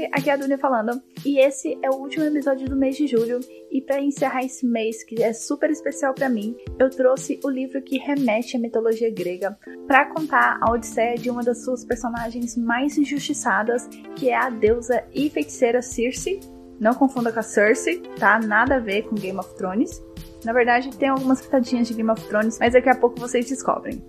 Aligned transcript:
gente, 0.00 0.10
aqui 0.12 0.30
é 0.30 0.32
a 0.32 0.36
Dunia 0.36 0.58
falando, 0.58 1.00
e 1.24 1.38
esse 1.38 1.78
é 1.82 1.90
o 1.90 1.94
último 1.94 2.24
episódio 2.24 2.68
do 2.68 2.76
mês 2.76 2.96
de 2.96 3.06
julho, 3.06 3.40
e 3.70 3.80
para 3.80 4.00
encerrar 4.00 4.42
esse 4.42 4.66
mês 4.66 5.02
que 5.04 5.22
é 5.22 5.32
super 5.32 5.70
especial 5.70 6.14
para 6.14 6.28
mim, 6.28 6.56
eu 6.78 6.88
trouxe 6.88 7.38
o 7.44 7.48
livro 7.48 7.82
que 7.82 7.98
remete 7.98 8.56
à 8.56 8.60
mitologia 8.60 9.10
grega 9.10 9.58
para 9.86 10.06
contar 10.06 10.58
a 10.60 10.70
odisseia 10.70 11.16
de 11.16 11.30
uma 11.30 11.42
das 11.42 11.64
suas 11.64 11.84
personagens 11.84 12.56
mais 12.56 12.96
injustiçadas, 12.96 13.88
que 14.16 14.30
é 14.30 14.36
a 14.36 14.48
deusa 14.48 15.04
e 15.14 15.28
feiticeira 15.28 15.82
Circe. 15.82 16.40
Não 16.78 16.94
confunda 16.94 17.30
com 17.30 17.40
a 17.40 17.42
Cersei, 17.42 18.00
tá? 18.18 18.38
Nada 18.38 18.76
a 18.76 18.80
ver 18.80 19.02
com 19.02 19.14
Game 19.14 19.38
of 19.38 19.54
Thrones. 19.54 20.02
Na 20.44 20.52
verdade, 20.54 20.96
tem 20.96 21.10
algumas 21.10 21.42
pitadinhas 21.42 21.88
de 21.88 21.94
Game 21.94 22.10
of 22.10 22.26
Thrones, 22.26 22.58
mas 22.58 22.72
daqui 22.72 22.88
a 22.88 22.94
pouco 22.94 23.20
vocês 23.20 23.46
descobrem. 23.46 24.02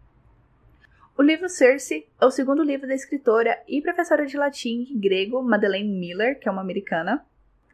O 1.17 1.21
livro 1.21 1.49
Circe 1.49 2.07
é 2.21 2.25
o 2.25 2.31
segundo 2.31 2.63
livro 2.63 2.87
da 2.87 2.95
escritora 2.95 3.61
e 3.67 3.81
professora 3.81 4.25
de 4.25 4.37
latim 4.37 4.87
e 4.89 4.97
grego 4.97 5.43
Madeleine 5.43 5.91
Miller, 5.91 6.39
que 6.39 6.47
é 6.47 6.51
uma 6.51 6.61
americana. 6.61 7.21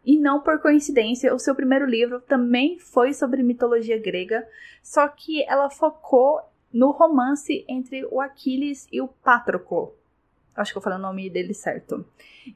E 0.05 0.17
não 0.17 0.41
por 0.41 0.59
coincidência, 0.59 1.33
o 1.33 1.39
seu 1.39 1.55
primeiro 1.55 1.85
livro 1.85 2.19
também 2.21 2.77
foi 2.79 3.13
sobre 3.13 3.41
mitologia 3.41 3.97
grega, 3.97 4.45
só 4.81 5.07
que 5.07 5.43
ela 5.43 5.69
focou 5.69 6.41
no 6.73 6.91
romance 6.91 7.63
entre 7.69 8.05
o 8.05 8.19
Aquiles 8.19 8.87
e 8.91 8.99
o 8.99 9.07
Patroclo. 9.07 9.95
Acho 10.55 10.71
que 10.71 10.77
eu 10.77 10.81
falei 10.81 10.99
o 10.99 11.01
nome 11.01 11.29
dele 11.29 11.53
certo. 11.53 12.05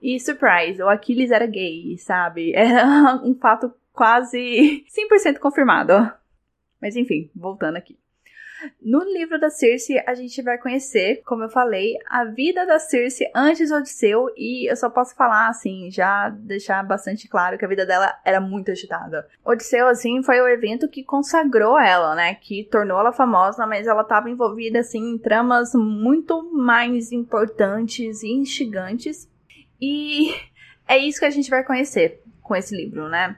E 0.02 0.19
surprise, 0.19 0.81
o 0.81 0.90
Aquiles 0.90 1.31
era 1.31 1.47
gay, 1.47 1.97
sabe? 1.97 2.53
Era 2.56 3.16
um 3.24 3.34
fato 3.34 3.74
quase 3.91 4.86
100% 4.88 5.40
confirmado. 5.40 5.94
Mas 6.80 6.96
enfim, 6.96 7.31
voltando 7.36 7.78
aqui. 7.78 7.97
No 8.81 9.03
livro 9.03 9.40
da 9.40 9.50
Circe, 9.50 10.01
a 10.07 10.13
gente 10.16 10.41
vai 10.41 10.57
conhecer, 10.57 11.22
como 11.25 11.44
eu 11.44 11.50
falei, 11.50 11.95
a 12.07 12.25
vida 12.25 12.66
da 12.66 12.79
Circe 12.79 13.29
antes 13.35 13.69
do 13.69 13.75
Odisseu, 13.75 14.29
e 14.35 14.69
eu 14.69 14.75
só 14.75 14.90
posso 14.90 15.16
falar, 15.16 15.50
assim, 15.50 15.91
já 15.91 16.29
deixar 16.29 16.84
bastante 16.84 17.28
claro 17.28 17.57
que 17.57 17.66
a 17.66 17.68
vida 17.68 17.85
dela 17.85 18.18
era 18.25 18.41
muito 18.41 18.72
agitada. 18.72 19.28
Odisseu, 19.45 19.88
assim, 19.88 20.23
foi 20.23 20.41
o 20.41 20.47
evento 20.47 20.88
que 20.88 21.03
consagrou 21.03 21.79
ela, 21.79 22.16
né? 22.16 22.35
Que 22.35 22.63
tornou 22.63 23.00
ela 23.00 23.13
famosa, 23.13 23.68
mas 23.68 23.88
ela 23.88 24.01
estava 24.01 24.29
envolvida, 24.29 24.79
assim, 24.79 25.12
em 25.12 25.18
tramas 25.18 25.74
muito 25.74 26.51
mais 26.51 27.12
importantes 27.12 28.24
e 28.24 28.31
instigantes. 28.31 29.29
E 29.79 30.34
é 30.88 30.97
isso 30.97 31.19
que 31.19 31.25
a 31.25 31.29
gente 31.29 31.50
vai 31.50 31.63
conhecer 31.63 32.22
com 32.41 32.56
esse 32.56 32.75
livro, 32.75 33.07
né? 33.07 33.35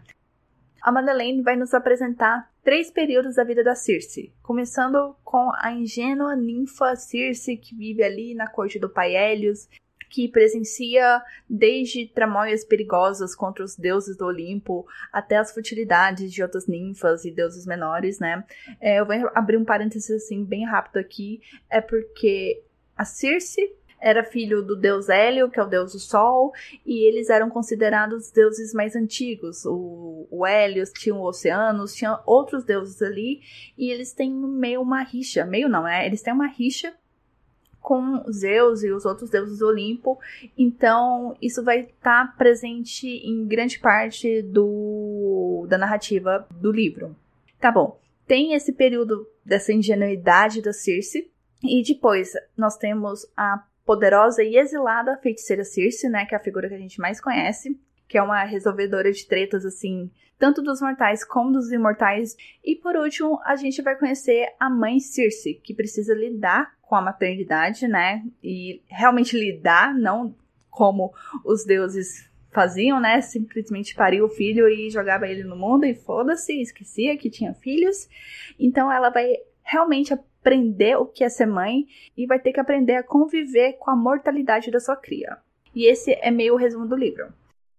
A 0.82 0.92
Madeleine 0.92 1.42
vai 1.42 1.56
nos 1.56 1.74
apresentar 1.74 2.49
três 2.64 2.92
períodos 2.92 3.36
da 3.36 3.44
vida 3.44 3.64
da 3.64 3.76
Circe, 3.76 4.34
começando 4.42 5.16
com 5.24 5.52
a 5.56 5.72
ingênua 5.72 6.36
ninfa 6.36 6.96
Circe 6.96 7.58
que 7.58 7.76
vive 7.76 8.04
ali 8.04 8.36
na 8.36 8.48
corte 8.48 8.80
do 8.80 8.90
pai 8.90 9.16
Hélios, 9.16 9.68
que 10.10 10.28
presencia 10.28 11.22
desde 11.48 12.08
tramóias 12.08 12.66
perigosas 12.66 13.36
contra 13.36 13.64
os 13.64 13.76
deuses 13.76 14.18
do 14.18 14.26
Olimpo 14.26 14.86
até 15.14 15.38
as 15.38 15.54
futilidades 15.54 16.34
de 16.34 16.42
outras 16.42 16.68
ninfas 16.68 17.26
e 17.26 17.32
deuses 17.32 17.66
menores, 17.66 18.20
né? 18.20 18.44
É, 18.82 19.00
eu 19.00 19.06
vou 19.06 19.16
abrir 19.36 19.58
um 19.58 19.66
parênteses 19.66 20.24
assim 20.24 20.44
bem 20.44 20.66
rápido 20.66 20.98
aqui, 20.98 21.42
é 21.70 21.80
porque 21.80 22.64
a 22.98 23.06
Circe 23.06 23.62
era 24.02 24.24
filho 24.24 24.62
do 24.62 24.76
deus 24.76 25.10
Hélio, 25.10 25.50
que 25.50 25.60
é 25.60 25.64
o 25.64 25.68
deus 25.68 25.94
do 25.94 26.00
sol, 26.00 26.54
e 26.86 27.08
eles 27.08 27.30
eram 27.30 27.50
considerados 27.50 28.32
deuses 28.32 28.74
mais 28.74 28.96
antigos. 28.96 29.66
O, 29.66 30.28
o 30.30 30.46
tinha 30.94 31.16
o 31.16 31.24
Oceanos, 31.24 31.94
tinha 31.94 32.20
outros 32.26 32.64
deuses 32.64 33.02
ali, 33.02 33.42
e 33.78 33.92
eles 33.92 34.14
têm 34.14 34.32
meio 34.32 34.82
uma 34.82 35.04
rixa, 35.04 35.46
meio 35.46 35.68
não, 35.68 35.84
né? 35.84 36.06
Eles 36.06 36.22
têm 36.22 36.34
uma 36.34 36.48
rixa 36.48 36.94
com 37.80 38.24
Zeus 38.32 38.84
e 38.84 38.92
os 38.92 39.06
outros 39.06 39.30
deuses 39.30 39.60
do 39.60 39.68
Olimpo. 39.68 40.20
Então, 40.58 41.36
isso 41.42 41.64
vai 41.64 41.82
estar 41.82 42.28
tá 42.28 42.34
presente 42.38 43.08
em 43.08 43.48
grande 43.48 43.80
parte 43.80 44.42
do, 44.42 45.66
da 45.68 45.78
narrativa 45.78 46.48
do 46.52 46.72
livro. 46.72 47.16
Tá 47.60 47.72
bom. 47.72 48.00
Tem 48.28 48.54
esse 48.54 48.72
período 48.74 49.28
dessa 49.44 49.74
ingenuidade 49.74 50.62
da 50.62 50.72
Circe. 50.72 51.30
E 51.62 51.84
depois 51.84 52.32
nós 52.56 52.78
temos 52.78 53.26
a 53.36 53.62
poderosa 53.90 54.44
e 54.44 54.56
exilada 54.56 55.18
feiticeira 55.18 55.64
Circe, 55.64 56.08
né, 56.08 56.24
que 56.24 56.36
é 56.36 56.38
a 56.38 56.44
figura 56.44 56.70
que 56.70 56.76
a 56.76 56.80
gente 56.80 57.02
mais 57.02 57.20
conhece, 57.20 57.76
que 58.08 58.20
é 58.20 58.22
uma 58.22 58.44
resolvedora 58.44 59.12
de 59.12 59.26
tretas 59.26 59.66
assim, 59.66 60.12
tanto 60.38 60.62
dos 60.62 60.80
mortais 60.80 61.26
como 61.26 61.52
dos 61.52 61.72
imortais. 61.72 62.38
E 62.64 62.76
por 62.76 62.96
último, 62.96 63.42
a 63.44 63.56
gente 63.56 63.82
vai 63.82 63.98
conhecer 63.98 64.46
a 64.60 64.70
mãe 64.70 65.00
Circe, 65.00 65.56
que 65.56 65.74
precisa 65.74 66.14
lidar 66.14 66.72
com 66.84 66.96
a 66.96 67.02
maternidade, 67.02 67.88
né, 67.88 68.24
e 68.44 68.80
realmente 68.88 69.36
lidar, 69.36 69.96
não 69.96 70.36
como 70.70 71.12
os 71.44 71.66
deuses 71.66 72.30
faziam, 72.52 73.00
né? 73.00 73.22
Simplesmente 73.22 73.96
paria 73.96 74.24
o 74.24 74.30
filho 74.30 74.70
e 74.70 74.92
jogava 74.92 75.28
ele 75.28 75.44
no 75.44 75.56
mundo 75.56 75.86
e 75.86 75.96
foda-se, 75.96 76.62
esquecia 76.62 77.18
que 77.18 77.28
tinha 77.28 77.56
filhos. 77.56 78.08
Então 78.60 78.92
ela 78.92 79.10
vai 79.10 79.34
realmente 79.64 80.14
aprender 80.40 80.98
o 80.98 81.06
que 81.06 81.24
é 81.24 81.30
ser 81.30 81.46
mãe 81.46 81.86
e 82.18 82.26
vai 82.26 82.40
ter 82.40 82.54
que 82.54 82.60
aprender 82.60 82.96
a 82.96 83.04
conviver 83.04 83.74
com 83.74 83.92
a 83.92 83.96
mortalidade 83.96 84.72
da 84.72 84.80
sua 84.80 84.96
cria. 84.96 85.38
E 85.76 85.86
esse 85.86 86.14
é 86.22 86.32
meio 86.32 86.54
o 86.54 86.58
resumo 86.58 86.88
do 86.88 86.96
livro. 86.96 87.28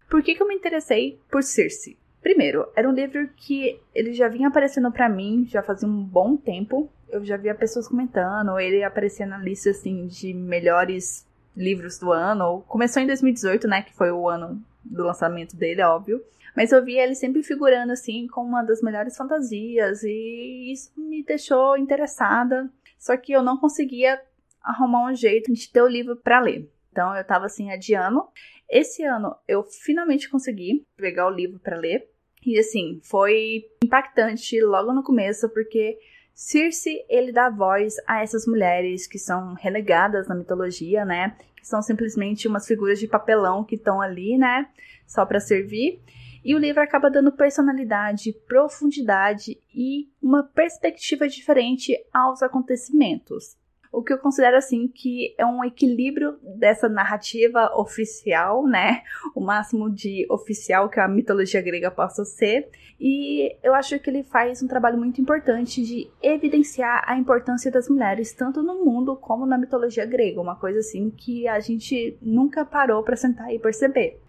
Por 0.09 0.21
que, 0.21 0.35
que 0.35 0.43
eu 0.43 0.47
me 0.47 0.55
interessei 0.55 1.19
por 1.29 1.43
Circe? 1.43 1.97
Primeiro, 2.21 2.67
era 2.75 2.87
um 2.87 2.93
livro 2.93 3.27
que 3.35 3.79
ele 3.95 4.13
já 4.13 4.27
vinha 4.27 4.47
aparecendo 4.47 4.91
para 4.91 5.09
mim 5.09 5.45
já 5.49 5.63
fazia 5.63 5.87
um 5.87 6.03
bom 6.03 6.37
tempo. 6.37 6.89
Eu 7.09 7.25
já 7.25 7.35
via 7.35 7.55
pessoas 7.55 7.87
comentando, 7.87 8.59
ele 8.59 8.83
aparecia 8.83 9.25
na 9.25 9.37
lista 9.37 9.71
assim 9.71 10.05
de 10.07 10.33
melhores 10.33 11.27
livros 11.57 11.97
do 11.97 12.11
ano. 12.11 12.63
Começou 12.67 13.01
em 13.01 13.07
2018, 13.07 13.67
né, 13.67 13.81
que 13.81 13.93
foi 13.93 14.11
o 14.11 14.29
ano 14.29 14.61
do 14.83 15.03
lançamento 15.03 15.55
dele, 15.55 15.81
óbvio. 15.81 16.23
Mas 16.55 16.71
eu 16.71 16.83
via 16.83 17.03
ele 17.03 17.15
sempre 17.15 17.43
figurando 17.43 17.91
assim 17.91 18.27
como 18.27 18.49
uma 18.49 18.63
das 18.63 18.81
melhores 18.81 19.15
fantasias 19.15 20.03
e 20.03 20.71
isso 20.71 20.91
me 20.97 21.23
deixou 21.23 21.77
interessada. 21.77 22.69
Só 22.99 23.15
que 23.17 23.31
eu 23.31 23.41
não 23.41 23.57
conseguia 23.57 24.21
arrumar 24.61 25.09
um 25.09 25.15
jeito 25.15 25.51
de 25.51 25.71
ter 25.71 25.81
o 25.81 25.87
livro 25.87 26.15
para 26.15 26.39
ler. 26.39 26.69
Então 26.91 27.15
eu 27.15 27.23
tava 27.23 27.45
assim 27.45 27.71
adiando. 27.71 28.23
Esse 28.69 29.03
ano 29.03 29.35
eu 29.47 29.63
finalmente 29.63 30.29
consegui 30.29 30.85
pegar 30.97 31.27
o 31.27 31.33
livro 31.33 31.59
para 31.59 31.77
ler. 31.77 32.09
E 32.45 32.57
assim, 32.57 32.99
foi 33.03 33.65
impactante 33.83 34.59
logo 34.61 34.91
no 34.93 35.03
começo, 35.03 35.47
porque 35.49 35.97
Circe, 36.33 37.05
ele 37.07 37.31
dá 37.31 37.49
voz 37.49 37.95
a 38.07 38.23
essas 38.23 38.47
mulheres 38.47 39.05
que 39.05 39.19
são 39.19 39.53
renegadas 39.53 40.27
na 40.27 40.33
mitologia, 40.33 41.05
né? 41.05 41.35
Que 41.55 41.67
são 41.67 41.81
simplesmente 41.81 42.47
umas 42.47 42.65
figuras 42.65 42.99
de 42.99 43.07
papelão 43.07 43.63
que 43.63 43.75
estão 43.75 44.01
ali, 44.01 44.37
né? 44.37 44.67
Só 45.05 45.25
para 45.25 45.39
servir. 45.39 46.01
E 46.43 46.55
o 46.55 46.59
livro 46.59 46.81
acaba 46.81 47.09
dando 47.09 47.31
personalidade, 47.31 48.33
profundidade 48.47 49.59
e 49.73 50.09
uma 50.21 50.43
perspectiva 50.43 51.27
diferente 51.27 51.95
aos 52.11 52.41
acontecimentos. 52.41 53.57
O 53.91 54.01
que 54.01 54.13
eu 54.13 54.17
considero 54.17 54.55
assim 54.55 54.87
que 54.87 55.35
é 55.37 55.45
um 55.45 55.65
equilíbrio 55.65 56.39
dessa 56.57 56.87
narrativa 56.87 57.69
oficial, 57.75 58.65
né? 58.65 59.01
O 59.35 59.41
máximo 59.41 59.91
de 59.91 60.25
oficial 60.29 60.89
que 60.89 60.99
a 60.99 61.09
mitologia 61.09 61.61
grega 61.61 61.91
possa 61.91 62.23
ser. 62.23 62.69
E 62.97 63.53
eu 63.61 63.73
acho 63.73 63.99
que 63.99 64.09
ele 64.09 64.23
faz 64.23 64.63
um 64.63 64.67
trabalho 64.67 64.97
muito 64.97 65.19
importante 65.19 65.83
de 65.83 66.09
evidenciar 66.21 67.03
a 67.05 67.17
importância 67.17 67.69
das 67.69 67.89
mulheres 67.89 68.31
tanto 68.31 68.63
no 68.63 68.85
mundo 68.85 69.17
como 69.17 69.45
na 69.45 69.57
mitologia 69.57 70.05
grega, 70.05 70.39
uma 70.39 70.55
coisa 70.55 70.79
assim 70.79 71.09
que 71.09 71.47
a 71.47 71.59
gente 71.59 72.17
nunca 72.21 72.63
parou 72.63 73.03
para 73.03 73.17
sentar 73.17 73.53
e 73.53 73.59
perceber. 73.59 74.21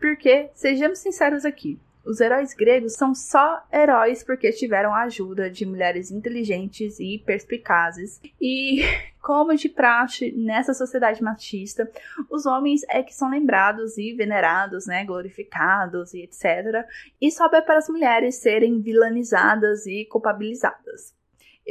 Porque, 0.00 0.50
sejamos 0.54 0.98
sinceros 0.98 1.44
aqui, 1.44 1.78
os 2.04 2.20
heróis 2.20 2.54
gregos 2.54 2.94
são 2.94 3.14
só 3.14 3.62
heróis 3.70 4.24
porque 4.24 4.50
tiveram 4.50 4.94
a 4.94 5.02
ajuda 5.02 5.50
de 5.50 5.66
mulheres 5.66 6.10
inteligentes 6.10 6.98
e 6.98 7.22
perspicazes. 7.24 8.20
E, 8.40 8.82
como 9.20 9.54
de 9.54 9.68
praxe 9.68 10.32
nessa 10.32 10.72
sociedade 10.72 11.22
machista, 11.22 11.90
os 12.30 12.46
homens 12.46 12.80
é 12.88 13.02
que 13.02 13.14
são 13.14 13.30
lembrados 13.30 13.98
e 13.98 14.14
venerados, 14.14 14.86
né, 14.86 15.04
glorificados 15.04 16.14
e 16.14 16.22
etc. 16.22 16.86
E 17.20 17.30
sobe 17.30 17.60
para 17.62 17.78
as 17.78 17.88
mulheres 17.88 18.36
serem 18.36 18.80
vilanizadas 18.80 19.86
e 19.86 20.06
culpabilizadas. 20.06 21.19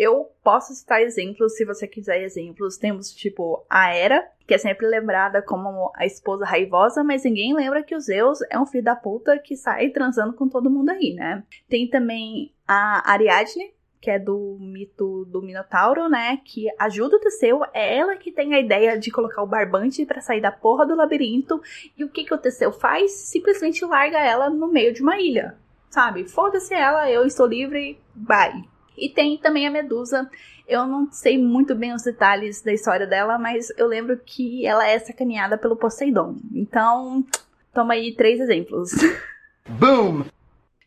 Eu 0.02 0.32
posso 0.42 0.74
citar 0.74 1.02
exemplos, 1.02 1.58
se 1.58 1.66
você 1.66 1.86
quiser 1.86 2.24
exemplos. 2.24 2.78
Temos, 2.78 3.14
tipo, 3.14 3.66
a 3.70 3.94
Hera, 3.94 4.26
que 4.48 4.54
é 4.54 4.58
sempre 4.58 4.88
lembrada 4.88 5.42
como 5.42 5.92
a 5.94 6.06
esposa 6.06 6.46
raivosa, 6.46 7.04
mas 7.04 7.26
ninguém 7.26 7.54
lembra 7.54 7.84
que 7.84 7.94
o 7.94 8.00
Zeus 8.00 8.40
é 8.50 8.58
um 8.58 8.66
filho 8.66 8.86
da 8.86 8.96
puta 8.96 9.38
que 9.38 9.58
sai 9.58 9.90
transando 9.90 10.32
com 10.32 10.48
todo 10.48 10.70
mundo 10.70 10.92
aí, 10.92 11.14
né? 11.14 11.44
Tem 11.68 11.86
também 11.86 12.54
a 12.66 13.12
Ariadne, 13.12 13.74
que 14.00 14.10
é 14.10 14.18
do 14.18 14.56
mito 14.62 15.26
do 15.26 15.42
Minotauro, 15.42 16.08
né? 16.08 16.40
Que 16.46 16.68
ajuda 16.80 17.18
o 17.18 17.20
Teseu. 17.20 17.66
É 17.74 17.98
ela 17.98 18.16
que 18.16 18.32
tem 18.32 18.54
a 18.54 18.60
ideia 18.62 18.98
de 18.98 19.12
colocar 19.12 19.44
o 19.44 19.48
barbante 19.48 20.06
para 20.06 20.22
sair 20.22 20.40
da 20.40 20.50
porra 20.50 20.86
do 20.86 20.96
labirinto. 20.96 21.62
E 21.98 22.06
o 22.06 22.10
que, 22.10 22.24
que 22.24 22.34
o 22.34 22.38
Teseu 22.38 22.72
faz? 22.72 23.12
Simplesmente 23.12 23.84
larga 23.84 24.18
ela 24.18 24.50
no 24.50 24.72
meio 24.72 24.94
de 24.94 25.02
uma 25.02 25.20
ilha. 25.20 25.58
Sabe? 25.90 26.24
Foda-se 26.24 26.74
ela, 26.74 27.12
eu 27.12 27.26
estou 27.26 27.46
livre, 27.46 28.00
bye. 28.16 28.79
E 29.00 29.10
tem 29.10 29.38
também 29.38 29.68
a 29.68 29.72
Medusa. 29.72 30.30
Eu 30.68 30.86
não 30.86 31.12
sei 31.12 31.38
muito 31.38 31.74
bem 31.74 31.94
os 31.94 32.04
detalhes 32.04 32.62
da 32.62 32.72
história 32.72 33.08
dela, 33.08 33.40
mas 33.40 33.70
eu 33.78 33.88
lembro 33.88 34.18
que 34.18 34.66
ela 34.66 34.88
é 34.88 35.00
sacaneada 35.00 35.58
pelo 35.58 35.76
Poseidon. 35.76 36.36
Então, 36.54 37.26
toma 37.74 37.94
aí 37.94 38.14
três 38.16 38.40
exemplos. 38.40 38.92
Boom! 39.68 40.26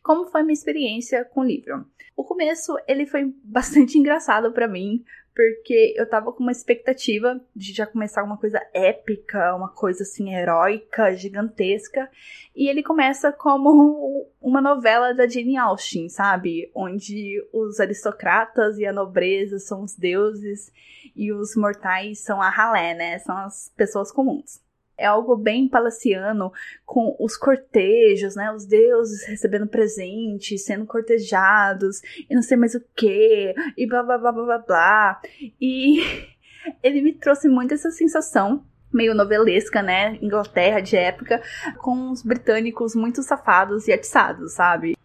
Como 0.01 0.25
foi 0.25 0.43
minha 0.43 0.53
experiência 0.53 1.25
com 1.25 1.41
o 1.41 1.45
livro? 1.45 1.85
O 2.15 2.23
começo, 2.23 2.77
ele 2.87 3.05
foi 3.05 3.33
bastante 3.43 3.97
engraçado 3.99 4.51
para 4.51 4.67
mim, 4.67 5.03
porque 5.35 5.93
eu 5.97 6.07
tava 6.07 6.31
com 6.31 6.43
uma 6.43 6.51
expectativa 6.51 7.41
de 7.55 7.73
já 7.73 7.87
começar 7.87 8.23
uma 8.23 8.37
coisa 8.37 8.61
épica, 8.73 9.55
uma 9.55 9.69
coisa 9.69 10.03
assim 10.03 10.33
heróica, 10.33 11.15
gigantesca, 11.15 12.09
e 12.55 12.67
ele 12.69 12.83
começa 12.83 13.31
como 13.31 14.27
uma 14.39 14.61
novela 14.61 15.13
da 15.13 15.27
Jane 15.27 15.57
Austen, 15.57 16.07
sabe? 16.09 16.71
Onde 16.75 17.43
os 17.51 17.79
aristocratas 17.79 18.77
e 18.77 18.85
a 18.85 18.93
nobreza 18.93 19.57
são 19.57 19.83
os 19.83 19.95
deuses 19.95 20.71
e 21.15 21.31
os 21.33 21.55
mortais 21.55 22.19
são 22.19 22.41
a 22.41 22.49
ralé, 22.49 22.93
né? 22.93 23.19
São 23.19 23.37
as 23.37 23.71
pessoas 23.75 24.11
comuns. 24.11 24.61
É 24.97 25.05
algo 25.05 25.35
bem 25.35 25.67
palaciano, 25.67 26.51
com 26.85 27.15
os 27.19 27.35
cortejos, 27.35 28.35
né? 28.35 28.51
Os 28.51 28.65
deuses 28.65 29.27
recebendo 29.27 29.67
presentes, 29.67 30.65
sendo 30.65 30.85
cortejados, 30.85 32.01
e 32.29 32.35
não 32.35 32.41
sei 32.41 32.57
mais 32.57 32.75
o 32.75 32.81
que, 32.95 33.53
e 33.77 33.87
blá 33.87 34.03
blá 34.03 34.17
blá 34.17 34.31
blá 34.31 34.43
blá 34.45 34.57
blá. 34.59 35.21
E 35.59 35.99
ele 36.83 37.01
me 37.01 37.13
trouxe 37.13 37.49
muito 37.49 37.73
essa 37.73 37.91
sensação 37.91 38.63
meio 38.93 39.15
novelesca, 39.15 39.81
né? 39.81 40.17
Inglaterra 40.21 40.79
de 40.79 40.95
época, 40.95 41.41
com 41.79 42.11
os 42.11 42.21
britânicos 42.21 42.93
muito 42.95 43.23
safados 43.23 43.87
e 43.87 43.91
atiçados, 43.91 44.53
sabe? 44.53 44.95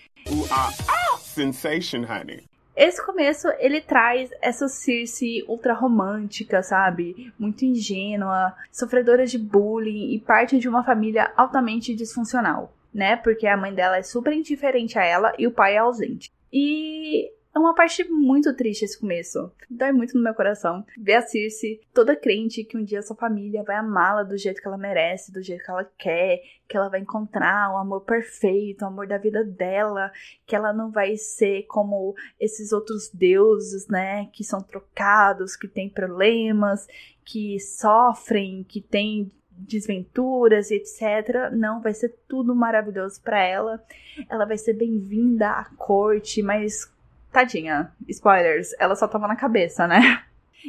Sensation, 1.20 2.04
honey. 2.04 2.44
Esse 2.78 3.04
começo, 3.04 3.48
ele 3.58 3.80
traz 3.80 4.30
essa 4.40 4.68
Circe 4.68 5.44
ultra 5.48 5.74
romântica, 5.74 6.62
sabe? 6.62 7.32
Muito 7.36 7.64
ingênua, 7.64 8.54
sofredora 8.70 9.26
de 9.26 9.36
bullying 9.36 10.14
e 10.14 10.20
parte 10.20 10.60
de 10.60 10.68
uma 10.68 10.84
família 10.84 11.32
altamente 11.36 11.92
disfuncional, 11.92 12.72
né? 12.94 13.16
Porque 13.16 13.48
a 13.48 13.56
mãe 13.56 13.74
dela 13.74 13.96
é 13.96 14.02
super 14.04 14.32
indiferente 14.32 14.96
a 14.96 15.04
ela 15.04 15.32
e 15.36 15.44
o 15.44 15.50
pai 15.50 15.74
é 15.74 15.78
ausente. 15.78 16.30
E 16.52 17.28
é 17.54 17.58
uma 17.58 17.74
parte 17.74 18.04
muito 18.08 18.54
triste 18.54 18.84
esse 18.84 18.98
começo. 18.98 19.50
Dói 19.68 19.90
muito 19.92 20.16
no 20.16 20.22
meu 20.22 20.34
coração. 20.34 20.84
Ver 20.96 21.14
a 21.14 21.22
Circe 21.22 21.80
toda 21.92 22.14
crente 22.14 22.62
que 22.62 22.76
um 22.76 22.84
dia 22.84 23.02
sua 23.02 23.16
família 23.16 23.62
vai 23.62 23.76
amá-la 23.76 24.22
do 24.22 24.36
jeito 24.36 24.60
que 24.60 24.68
ela 24.68 24.78
merece, 24.78 25.32
do 25.32 25.42
jeito 25.42 25.64
que 25.64 25.70
ela 25.70 25.84
quer, 25.98 26.40
que 26.68 26.76
ela 26.76 26.88
vai 26.88 27.00
encontrar 27.00 27.72
o 27.72 27.78
amor 27.78 28.02
perfeito, 28.02 28.82
o 28.82 28.88
amor 28.88 29.06
da 29.06 29.18
vida 29.18 29.42
dela, 29.42 30.12
que 30.46 30.54
ela 30.54 30.72
não 30.72 30.90
vai 30.90 31.16
ser 31.16 31.64
como 31.64 32.14
esses 32.38 32.72
outros 32.72 33.10
deuses, 33.12 33.88
né, 33.88 34.26
que 34.32 34.44
são 34.44 34.62
trocados, 34.62 35.56
que 35.56 35.66
têm 35.66 35.88
problemas, 35.88 36.86
que 37.24 37.58
sofrem, 37.58 38.64
que 38.64 38.80
têm 38.80 39.32
desventuras 39.50 40.70
etc. 40.70 41.50
Não, 41.52 41.80
vai 41.80 41.92
ser 41.92 42.14
tudo 42.28 42.54
maravilhoso 42.54 43.20
para 43.20 43.42
ela. 43.42 43.82
Ela 44.28 44.44
vai 44.44 44.56
ser 44.56 44.74
bem-vinda 44.74 45.48
à 45.50 45.64
corte, 45.76 46.42
mas 46.42 46.88
tadinha, 47.32 47.92
spoilers, 48.08 48.74
ela 48.78 48.96
só 48.96 49.06
tava 49.06 49.28
na 49.28 49.36
cabeça, 49.36 49.86
né? 49.86 50.22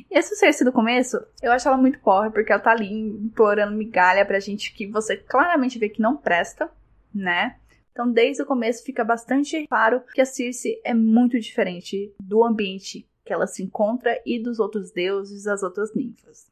E 0.10 0.18
essa 0.18 0.36
Cersei 0.36 0.66
do 0.66 0.72
começo, 0.72 1.20
eu 1.42 1.52
acho 1.52 1.68
ela 1.68 1.78
muito 1.78 2.00
porra, 2.00 2.30
porque 2.30 2.52
ela 2.52 2.62
tá 2.62 2.72
ali 2.72 2.92
implorando 2.92 3.76
migalha 3.76 4.26
pra 4.26 4.40
gente 4.40 4.74
que 4.74 4.86
você 4.88 5.18
claramente 5.18 5.80
vê 5.80 5.90
que 5.90 6.02
não 6.02 6.16
presta, 6.16 6.70
né? 7.14 7.56
Então, 7.92 8.10
desde 8.10 8.44
o 8.44 8.46
começo 8.46 8.84
fica 8.84 9.04
bastante 9.04 9.68
claro 9.68 10.02
que 10.14 10.22
a 10.22 10.26
Circe 10.26 10.80
é 10.86 10.94
muito 10.94 11.40
diferente 11.40 12.14
do 12.22 12.44
ambiente 12.44 13.06
que 13.26 13.34
ela 13.34 13.46
se 13.46 13.62
encontra 13.62 14.18
e 14.26 14.40
dos 14.40 14.60
outros 14.60 14.92
deuses, 14.92 15.44
das 15.44 15.64
outras 15.64 15.94
ninfas. 15.94 16.50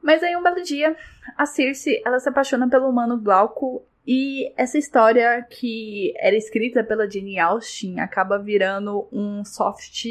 Mas 0.00 0.22
aí 0.22 0.36
um 0.36 0.42
belo 0.42 0.62
dia, 0.62 0.96
a 1.36 1.44
Circe, 1.44 2.00
ela 2.04 2.20
se 2.20 2.28
apaixona 2.28 2.68
pelo 2.68 2.88
humano 2.88 3.18
Glauco 3.18 3.84
e 4.06 4.52
essa 4.56 4.78
história 4.78 5.42
que 5.42 6.14
era 6.18 6.36
escrita 6.36 6.84
pela 6.84 7.10
Jane 7.10 7.40
Austen 7.40 7.98
acaba 7.98 8.38
virando 8.38 9.08
um 9.10 9.44
soft 9.44 10.04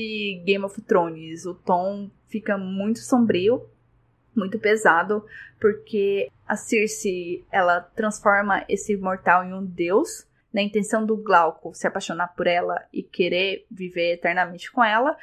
Game 0.44 0.66
of 0.66 0.82
Thrones. 0.82 1.46
O 1.46 1.54
tom 1.54 2.12
fica 2.28 2.58
muito 2.58 3.00
sombrio, 3.00 3.66
muito 4.36 4.60
pesado, 4.60 5.26
porque 5.62 6.30
a 6.46 6.58
Circe, 6.58 7.46
ela 7.50 7.80
transforma 7.80 8.66
esse 8.68 8.98
mortal 8.98 9.46
em 9.46 9.54
um 9.54 9.66
deus, 9.66 10.28
na 10.54 10.62
intenção 10.62 11.06
do 11.06 11.16
Glauco 11.16 11.74
se 11.74 11.88
apaixonar 11.88 12.36
por 12.36 12.48
ela 12.48 12.86
e 12.92 13.02
querer 13.02 13.66
viver 13.72 14.14
eternamente 14.14 14.70
com 14.72 14.84
ela. 14.84 15.18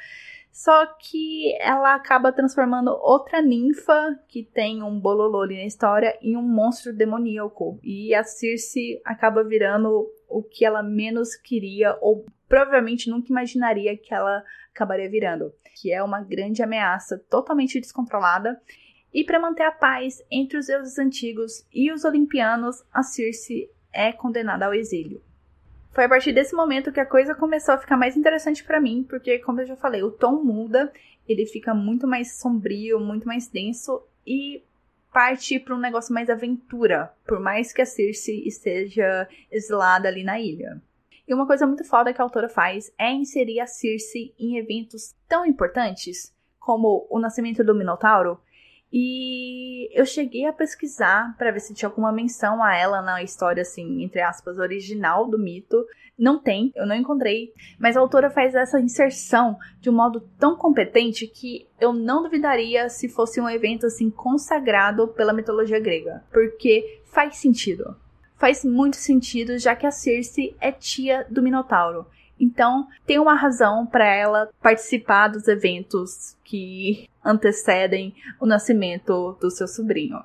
Só 0.53 0.85
que 0.85 1.51
ela 1.59 1.95
acaba 1.95 2.31
transformando 2.31 2.91
outra 2.91 3.41
ninfa, 3.41 4.19
que 4.27 4.43
tem 4.43 4.83
um 4.83 4.99
bololô 4.99 5.41
ali 5.41 5.57
na 5.57 5.65
história, 5.65 6.15
em 6.21 6.37
um 6.37 6.43
monstro 6.43 6.93
demoníaco. 6.93 7.79
E 7.81 8.13
a 8.13 8.23
Circe 8.23 9.01
acaba 9.03 9.43
virando 9.43 10.07
o 10.29 10.43
que 10.43 10.63
ela 10.63 10.83
menos 10.83 11.35
queria, 11.35 11.97
ou 11.99 12.23
provavelmente 12.47 13.09
nunca 13.09 13.29
imaginaria 13.31 13.97
que 13.97 14.13
ela 14.13 14.43
acabaria 14.71 15.09
virando. 15.09 15.51
Que 15.81 15.91
é 15.91 16.03
uma 16.03 16.21
grande 16.21 16.61
ameaça 16.61 17.17
totalmente 17.17 17.81
descontrolada. 17.81 18.61
E 19.11 19.23
para 19.23 19.39
manter 19.39 19.63
a 19.63 19.71
paz 19.71 20.23
entre 20.29 20.59
os 20.59 20.67
deuses 20.67 20.99
antigos 20.99 21.65
e 21.73 21.91
os 21.91 22.05
olimpianos, 22.05 22.83
a 22.93 23.01
Circe 23.01 23.71
é 23.91 24.13
condenada 24.13 24.67
ao 24.67 24.73
exílio. 24.75 25.19
Foi 25.93 26.05
a 26.05 26.09
partir 26.09 26.33
desse 26.33 26.55
momento 26.55 26.91
que 26.91 26.99
a 26.99 27.05
coisa 27.05 27.35
começou 27.35 27.75
a 27.75 27.77
ficar 27.77 27.95
mais 27.95 28.17
interessante 28.17 28.63
para 28.63 28.81
mim, 28.81 29.05
porque, 29.07 29.37
como 29.39 29.61
eu 29.61 29.65
já 29.67 29.75
falei, 29.75 30.01
o 30.01 30.11
tom 30.11 30.43
muda, 30.43 30.91
ele 31.27 31.45
fica 31.45 31.73
muito 31.73 32.07
mais 32.07 32.39
sombrio, 32.39 32.99
muito 32.99 33.27
mais 33.27 33.47
denso 33.47 34.01
e 34.25 34.63
parte 35.11 35.59
para 35.59 35.75
um 35.75 35.79
negócio 35.79 36.11
mais 36.11 36.31
aventura, 36.31 37.13
por 37.27 37.39
mais 37.39 37.71
que 37.71 37.83
a 37.83 37.85
Circe 37.85 38.45
esteja 38.47 39.27
exilada 39.51 40.07
ali 40.07 40.23
na 40.23 40.39
ilha. 40.39 40.81
E 41.27 41.33
uma 41.33 41.45
coisa 41.45 41.67
muito 41.67 41.85
foda 41.85 42.11
que 42.11 42.19
a 42.19 42.23
autora 42.23 42.49
faz 42.49 42.91
é 42.97 43.11
inserir 43.11 43.59
a 43.59 43.67
Circe 43.67 44.33
em 44.39 44.57
eventos 44.57 45.13
tão 45.29 45.45
importantes 45.45 46.33
como 46.59 47.05
o 47.09 47.19
nascimento 47.19 47.63
do 47.63 47.75
Minotauro 47.75 48.39
E 48.95 49.89
eu 49.91 50.05
cheguei 50.05 50.45
a 50.45 50.53
pesquisar 50.53 51.35
para 51.35 51.49
ver 51.49 51.61
se 51.61 51.73
tinha 51.73 51.89
alguma 51.89 52.11
menção 52.11 52.63
a 52.63 52.75
ela 52.75 53.01
na 53.01 53.23
história, 53.23 53.63
assim, 53.63 54.03
entre 54.03 54.21
aspas, 54.21 54.59
original 54.59 55.27
do 55.27 55.39
mito. 55.39 55.83
Não 56.15 56.37
tem, 56.37 56.71
eu 56.75 56.85
não 56.85 56.95
encontrei. 56.95 57.51
Mas 57.79 57.97
a 57.97 57.99
autora 57.99 58.29
faz 58.29 58.53
essa 58.53 58.79
inserção 58.79 59.57
de 59.81 59.89
um 59.89 59.93
modo 59.93 60.21
tão 60.37 60.55
competente 60.55 61.25
que 61.25 61.67
eu 61.81 61.91
não 61.91 62.21
duvidaria 62.21 62.87
se 62.87 63.09
fosse 63.09 63.41
um 63.41 63.49
evento, 63.49 63.87
assim, 63.87 64.11
consagrado 64.11 65.07
pela 65.07 65.33
mitologia 65.33 65.79
grega. 65.79 66.23
Porque 66.31 67.01
faz 67.05 67.37
sentido. 67.37 67.95
Faz 68.35 68.63
muito 68.63 68.97
sentido, 68.97 69.57
já 69.57 69.75
que 69.75 69.87
a 69.87 69.91
Circe 69.91 70.55
é 70.61 70.71
tia 70.71 71.25
do 71.31 71.41
Minotauro. 71.41 72.05
Então, 72.39 72.87
tem 73.05 73.19
uma 73.19 73.35
razão 73.35 73.85
para 73.85 74.05
ela 74.05 74.49
participar 74.61 75.27
dos 75.29 75.47
eventos 75.47 76.35
que 76.43 77.07
antecedem 77.23 78.13
o 78.39 78.45
nascimento 78.45 79.37
do 79.39 79.49
seu 79.49 79.67
sobrinho. 79.67 80.19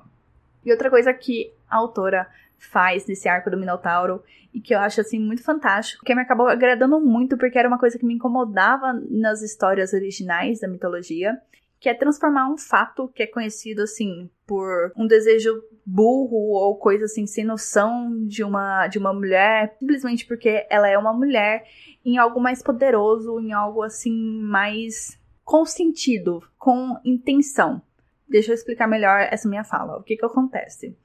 E 0.65 0.71
outra 0.71 0.89
coisa 0.89 1.13
que 1.13 1.51
a 1.69 1.77
autora 1.77 2.27
faz 2.57 3.05
nesse 3.07 3.29
arco 3.29 3.49
do 3.49 3.57
Minotauro 3.57 4.21
e 4.53 4.59
que 4.59 4.73
eu 4.73 4.79
acho 4.79 5.01
assim 5.01 5.19
muito 5.19 5.43
fantástico, 5.43 6.03
que 6.03 6.13
me 6.13 6.21
acabou 6.21 6.47
agradando 6.47 6.99
muito 6.99 7.37
porque 7.37 7.57
era 7.57 7.67
uma 7.67 7.79
coisa 7.79 7.97
que 7.97 8.05
me 8.05 8.15
incomodava 8.15 8.93
nas 9.09 9.41
histórias 9.41 9.93
originais 9.93 10.59
da 10.59 10.67
mitologia, 10.67 11.39
que 11.79 11.87
é 11.87 11.93
transformar 11.93 12.49
um 12.49 12.57
fato 12.57 13.07
que 13.09 13.23
é 13.23 13.27
conhecido 13.27 13.83
assim 13.83 14.29
por 14.45 14.91
um 14.97 15.07
desejo 15.07 15.63
burro 15.85 16.51
ou 16.51 16.75
coisa 16.77 17.05
assim 17.05 17.25
sem 17.25 17.45
noção 17.45 18.25
de 18.25 18.43
uma 18.43 18.87
de 18.87 18.97
uma 18.97 19.13
mulher, 19.13 19.75
simplesmente 19.79 20.25
porque 20.25 20.65
ela 20.69 20.89
é 20.89 20.97
uma 20.97 21.13
mulher, 21.13 21.65
em 22.03 22.17
algo 22.17 22.39
mais 22.39 22.61
poderoso, 22.61 23.39
em 23.39 23.53
algo 23.53 23.81
assim 23.81 24.41
mais 24.41 25.17
com 25.43 25.65
sentido, 25.65 26.43
com 26.57 26.97
intenção. 27.03 27.81
Deixa 28.27 28.51
eu 28.51 28.55
explicar 28.55 28.87
melhor 28.87 29.27
essa 29.31 29.49
minha 29.49 29.63
fala. 29.63 29.97
O 29.97 30.03
que 30.03 30.15
que 30.15 30.25
acontece? 30.25 30.95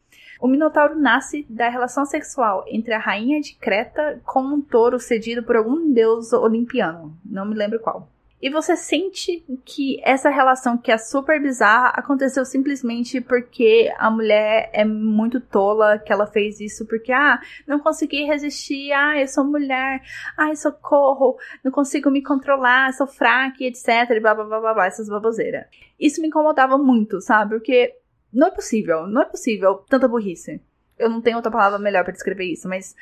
O 0.41 0.47
Minotauro 0.47 0.99
nasce 0.99 1.47
da 1.49 1.71
relação 1.71 2.05
sexual 2.05 2.65
entre 2.69 2.93
a 2.93 2.99
rainha 2.99 3.41
de 3.41 3.55
Creta 3.55 4.21
com 4.27 4.43
um 4.43 4.61
touro 4.61 4.99
cedido 4.99 5.43
por 5.43 5.57
algum 5.57 5.91
deus 5.93 6.33
olimpiano. 6.33 7.17
Não 7.25 7.47
me 7.47 7.55
lembro 7.55 7.81
qual. 7.81 8.11
E 8.45 8.51
você 8.51 8.77
sente 8.77 9.43
que 9.65 9.99
essa 10.05 10.29
relação 10.29 10.77
que 10.77 10.93
é 10.93 10.99
super 10.99 11.41
bizarra 11.41 11.95
aconteceu 11.97 12.45
simplesmente 12.45 13.19
porque 13.19 13.91
a 13.97 14.11
mulher 14.11 14.69
é 14.75 14.85
muito 14.85 15.41
tola, 15.41 15.99
que 15.99 16.13
ela 16.13 16.27
fez 16.27 16.61
isso 16.61 16.87
porque, 16.87 17.11
ah, 17.11 17.41
não 17.67 17.79
consegui 17.79 18.25
resistir, 18.25 18.93
ah, 18.93 19.19
eu 19.19 19.27
sou 19.29 19.45
mulher, 19.45 20.03
ai, 20.37 20.55
socorro, 20.57 21.39
não 21.65 21.73
consigo 21.73 22.11
me 22.11 22.23
controlar, 22.23 22.93
sou 22.93 23.07
fraca, 23.07 23.65
etc, 23.65 24.11
e 24.11 24.21
blá 24.21 24.35
blá 24.35 24.45
blá 24.45 24.61
blá, 24.61 24.75
blá 24.75 24.87
essas 24.89 25.09
baboseiras. 25.09 25.65
Isso 25.99 26.21
me 26.21 26.29
incomodava 26.29 26.77
muito, 26.77 27.23
sabe? 27.23 27.55
Porque 27.55 27.97
não 28.31 28.49
é 28.49 28.51
possível, 28.51 29.07
não 29.07 29.23
é 29.23 29.25
possível 29.25 29.77
tanta 29.89 30.07
burrice. 30.07 30.61
Eu 30.99 31.09
não 31.09 31.23
tenho 31.23 31.37
outra 31.37 31.51
palavra 31.51 31.79
melhor 31.79 32.05
para 32.05 32.13
descrever 32.13 32.45
isso, 32.45 32.69
mas 32.69 32.95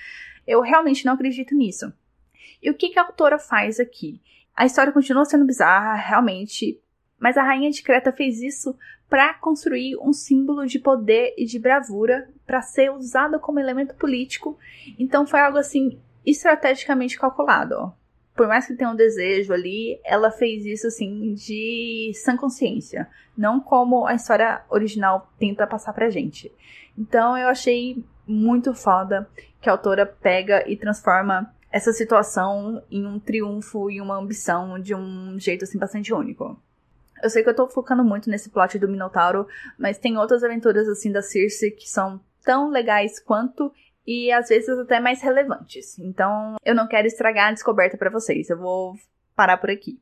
eu 0.47 0.61
realmente 0.61 1.05
não 1.05 1.15
acredito 1.15 1.53
nisso. 1.53 1.93
E 2.63 2.71
o 2.71 2.75
que, 2.75 2.91
que 2.91 2.99
a 3.01 3.03
autora 3.03 3.41
faz 3.41 3.81
aqui? 3.81 4.21
A 4.57 4.67
história 4.67 4.93
continua 4.93 5.25
sendo 5.25 5.47
bizarra, 5.47 5.95
realmente, 5.95 6.81
mas 7.19 7.37
a 7.37 7.43
rainha 7.43 7.71
de 7.71 7.83
Creta 7.83 8.13
fez 8.13 8.41
isso 8.43 8.77
para 9.09 9.35
construir 9.35 9.97
um 9.99 10.13
símbolo 10.13 10.67
de 10.67 10.79
poder 10.79 11.35
e 11.37 11.45
de 11.45 11.59
bravura 11.59 12.29
para 12.47 12.63
ser 12.63 12.91
usado 12.91 13.39
como 13.39 13.61
elemento 13.61 13.95
político. 13.95 14.59
Então 14.99 15.27
foi 15.27 15.41
algo 15.41 15.59
assim 15.59 16.01
estrategicamente 16.25 17.19
calculado. 17.19 17.75
Ó. 17.75 17.93
Por 18.35 18.49
mais 18.49 18.67
que 18.67 18.75
tenha 18.75 18.91
um 18.91 18.97
desejo 18.97 19.53
ali, 19.53 20.01
ela 20.05 20.31
fez 20.31 20.65
isso 20.65 20.87
assim 20.87 21.35
de 21.35 22.13
sã 22.15 22.37
consciência, 22.37 23.07
não 23.37 23.61
como 23.61 24.07
a 24.07 24.15
história 24.15 24.63
original 24.71 25.31
tenta 25.39 25.67
passar 25.67 25.93
pra 25.93 26.09
gente. 26.09 26.51
Então 26.97 27.37
eu 27.37 27.49
achei 27.49 28.03
muito 28.27 28.75
foda 28.75 29.29
que 29.61 29.69
a 29.69 29.73
autora 29.73 30.07
pega 30.07 30.69
e 30.69 30.77
transforma 30.77 31.55
essa 31.73 31.93
situação 31.93 32.83
em 32.91 33.07
um 33.07 33.19
triunfo 33.19 33.91
e 33.91 34.01
uma 34.01 34.19
ambição 34.19 34.79
de 34.79 34.95
um 34.95 35.39
jeito 35.39 35.65
assim 35.65 35.79
bastante 35.79 36.13
único. 36.13 36.61
Eu 37.23 37.31
sei 37.31 37.43
que 37.43 37.49
eu 37.49 37.57
tô 37.57 37.67
focando 37.69 38.05
muito 38.05 38.29
nesse 38.29 38.51
plot 38.51 38.79
do 38.79 38.89
Minotauro, 38.89 39.47
mas 39.79 39.99
tem 39.99 40.19
outras 40.19 40.45
aventuras 40.45 40.87
assim 40.89 41.11
da 41.11 41.23
Circe 41.23 41.71
que 41.71 41.89
são 41.89 42.21
tão 42.45 42.69
legais 42.69 43.19
quanto 43.19 43.73
e 44.07 44.31
às 44.31 44.49
vezes 44.49 44.69
até 44.69 45.01
mais 45.01 45.23
relevantes. 45.23 45.99
Então, 45.99 46.57
eu 46.65 46.75
não 46.75 46.87
quero 46.87 47.07
estragar 47.07 47.49
a 47.49 47.53
descoberta 47.53 47.97
para 47.97 48.11
vocês. 48.11 48.51
Eu 48.51 48.59
vou 48.59 48.95
parar 49.35 49.57
por 49.57 49.71
aqui. 49.71 49.99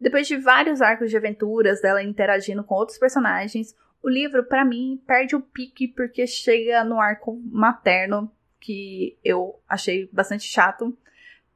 Depois 0.00 0.28
de 0.28 0.36
vários 0.36 0.82
arcos 0.82 1.10
de 1.10 1.16
aventuras 1.16 1.80
dela 1.80 2.02
interagindo 2.02 2.62
com 2.62 2.74
outros 2.74 2.98
personagens, 2.98 3.74
o 4.02 4.08
livro, 4.08 4.44
para 4.44 4.64
mim, 4.64 5.02
perde 5.06 5.34
o 5.34 5.40
pique 5.40 5.88
porque 5.88 6.26
chega 6.26 6.84
no 6.84 7.00
arco 7.00 7.40
materno 7.46 8.30
que 8.64 9.18
eu 9.22 9.60
achei 9.68 10.08
bastante 10.10 10.44
chato, 10.44 10.96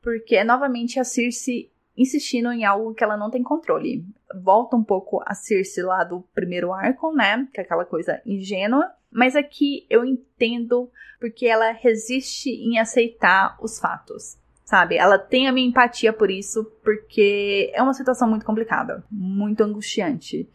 porque 0.02 0.36
é 0.36 0.44
novamente 0.44 1.00
a 1.00 1.04
Circe 1.04 1.70
insistindo 1.96 2.52
em 2.52 2.64
algo 2.64 2.94
que 2.94 3.02
ela 3.02 3.16
não 3.16 3.30
tem 3.30 3.42
controle. 3.42 4.04
Volta 4.42 4.76
um 4.76 4.84
pouco 4.84 5.22
a 5.26 5.34
Circe 5.34 5.80
lá 5.82 6.04
do 6.04 6.20
primeiro 6.34 6.72
arco, 6.72 7.12
né? 7.12 7.48
Que 7.52 7.60
é 7.60 7.64
aquela 7.64 7.84
coisa 7.84 8.20
ingênua. 8.26 8.92
Mas 9.10 9.34
aqui 9.34 9.86
eu 9.88 10.04
entendo 10.04 10.90
porque 11.18 11.46
ela 11.46 11.72
resiste 11.72 12.50
em 12.50 12.78
aceitar 12.78 13.56
os 13.60 13.80
fatos. 13.80 14.36
Sabe? 14.64 14.96
Ela 14.96 15.18
tem 15.18 15.48
a 15.48 15.52
minha 15.52 15.66
empatia 15.66 16.12
por 16.12 16.30
isso, 16.30 16.62
porque 16.84 17.72
é 17.74 17.82
uma 17.82 17.94
situação 17.94 18.28
muito 18.28 18.44
complicada, 18.44 19.02
muito 19.10 19.64
angustiante. 19.64 20.46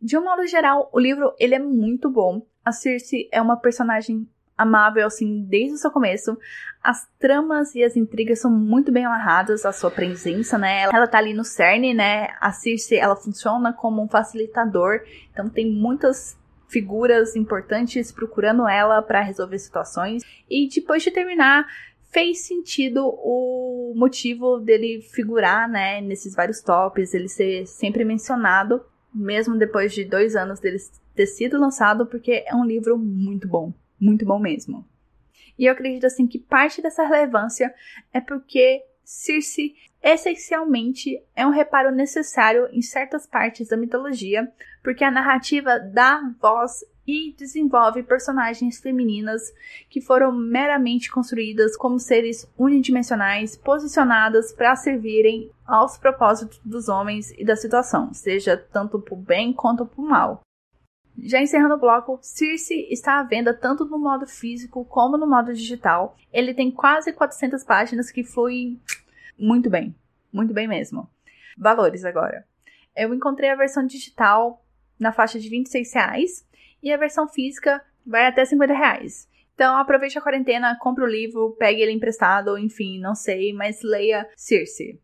De 0.00 0.18
um 0.18 0.24
modo 0.24 0.46
geral, 0.46 0.90
o 0.92 1.00
livro 1.00 1.34
ele 1.38 1.54
é 1.54 1.58
muito 1.58 2.10
bom. 2.10 2.46
A 2.62 2.72
Circe 2.72 3.28
é 3.32 3.40
uma 3.40 3.56
personagem 3.56 4.28
amável, 4.56 5.06
assim, 5.06 5.44
desde 5.48 5.74
o 5.74 5.78
seu 5.78 5.90
começo. 5.90 6.36
As 6.82 7.06
tramas 7.18 7.74
e 7.74 7.82
as 7.82 7.96
intrigas 7.96 8.40
são 8.40 8.50
muito 8.50 8.90
bem 8.90 9.04
amarradas 9.04 9.64
à 9.64 9.72
sua 9.72 9.90
presença, 9.90 10.58
né? 10.58 10.82
Ela 10.82 11.06
tá 11.06 11.18
ali 11.18 11.32
no 11.32 11.44
cerne, 11.44 11.94
né? 11.94 12.28
A 12.40 12.52
Circe, 12.52 12.96
ela 12.96 13.16
funciona 13.16 13.72
como 13.72 14.02
um 14.02 14.08
facilitador, 14.08 15.00
então 15.30 15.48
tem 15.48 15.70
muitas 15.70 16.36
figuras 16.68 17.36
importantes 17.36 18.10
procurando 18.10 18.66
ela 18.66 19.02
para 19.02 19.20
resolver 19.20 19.58
situações. 19.58 20.22
E 20.50 20.68
depois 20.68 21.02
de 21.02 21.10
terminar, 21.10 21.66
fez 22.10 22.46
sentido 22.46 23.06
o 23.06 23.92
motivo 23.94 24.58
dele 24.58 25.02
figurar, 25.02 25.68
né, 25.68 26.00
nesses 26.00 26.34
vários 26.34 26.60
tops, 26.60 27.14
ele 27.14 27.28
ser 27.28 27.66
sempre 27.66 28.04
mencionado, 28.04 28.82
mesmo 29.14 29.56
depois 29.56 29.92
de 29.92 30.04
dois 30.04 30.34
anos 30.34 30.58
dele 30.60 30.78
ter 31.14 31.26
sido 31.26 31.60
lançado, 31.60 32.06
porque 32.06 32.42
é 32.46 32.54
um 32.54 32.64
livro 32.64 32.98
muito 32.98 33.46
bom 33.46 33.72
muito 34.02 34.26
bom 34.26 34.38
mesmo. 34.38 34.84
E 35.58 35.66
eu 35.66 35.72
acredito 35.72 36.06
assim 36.06 36.26
que 36.26 36.38
parte 36.38 36.82
dessa 36.82 37.06
relevância 37.06 37.72
é 38.12 38.20
porque 38.20 38.82
Circe 39.04 39.74
essencialmente 40.02 41.22
é 41.34 41.46
um 41.46 41.50
reparo 41.50 41.92
necessário 41.92 42.68
em 42.72 42.82
certas 42.82 43.26
partes 43.26 43.68
da 43.68 43.76
mitologia, 43.76 44.50
porque 44.82 45.04
a 45.04 45.10
narrativa 45.10 45.78
dá 45.78 46.20
voz 46.40 46.84
e 47.06 47.34
desenvolve 47.36 48.02
personagens 48.02 48.80
femininas 48.80 49.42
que 49.90 50.00
foram 50.00 50.32
meramente 50.32 51.10
construídas 51.10 51.76
como 51.76 51.98
seres 51.98 52.48
unidimensionais, 52.56 53.56
posicionadas 53.56 54.52
para 54.52 54.76
servirem 54.76 55.50
aos 55.66 55.98
propósitos 55.98 56.60
dos 56.64 56.88
homens 56.88 57.32
e 57.36 57.44
da 57.44 57.56
situação, 57.56 58.14
seja 58.14 58.56
tanto 58.56 59.00
para 59.00 59.14
o 59.14 59.16
bem 59.16 59.52
quanto 59.52 59.84
para 59.84 60.00
o 60.00 60.08
mal. 60.08 60.40
Já 61.18 61.40
encerrando 61.40 61.74
o 61.74 61.78
bloco, 61.78 62.18
Circe 62.22 62.86
está 62.90 63.18
à 63.18 63.22
venda 63.22 63.52
tanto 63.54 63.84
no 63.84 63.98
modo 63.98 64.26
físico 64.26 64.84
como 64.84 65.16
no 65.16 65.26
modo 65.26 65.52
digital. 65.52 66.16
Ele 66.32 66.54
tem 66.54 66.70
quase 66.70 67.12
400 67.12 67.62
páginas 67.64 68.10
que 68.10 68.24
fluem 68.24 68.80
muito 69.38 69.68
bem, 69.68 69.94
muito 70.32 70.54
bem 70.54 70.66
mesmo. 70.66 71.08
Valores 71.56 72.04
agora. 72.04 72.46
Eu 72.96 73.12
encontrei 73.14 73.50
a 73.50 73.56
versão 73.56 73.86
digital 73.86 74.64
na 74.98 75.12
faixa 75.12 75.38
de 75.38 75.48
26 75.48 75.94
reais 75.94 76.48
e 76.82 76.92
a 76.92 76.96
versão 76.96 77.28
física 77.28 77.82
vai 78.06 78.26
até 78.26 78.44
50 78.44 78.72
reais. 78.72 79.28
Então 79.54 79.76
aproveite 79.76 80.18
a 80.18 80.20
quarentena, 80.20 80.76
compre 80.80 81.04
o 81.04 81.06
livro, 81.06 81.54
pegue 81.58 81.80
ele 81.80 81.92
emprestado, 81.92 82.58
enfim, 82.58 82.98
não 82.98 83.14
sei, 83.14 83.52
mas 83.52 83.82
leia 83.82 84.28
Circe. 84.36 84.98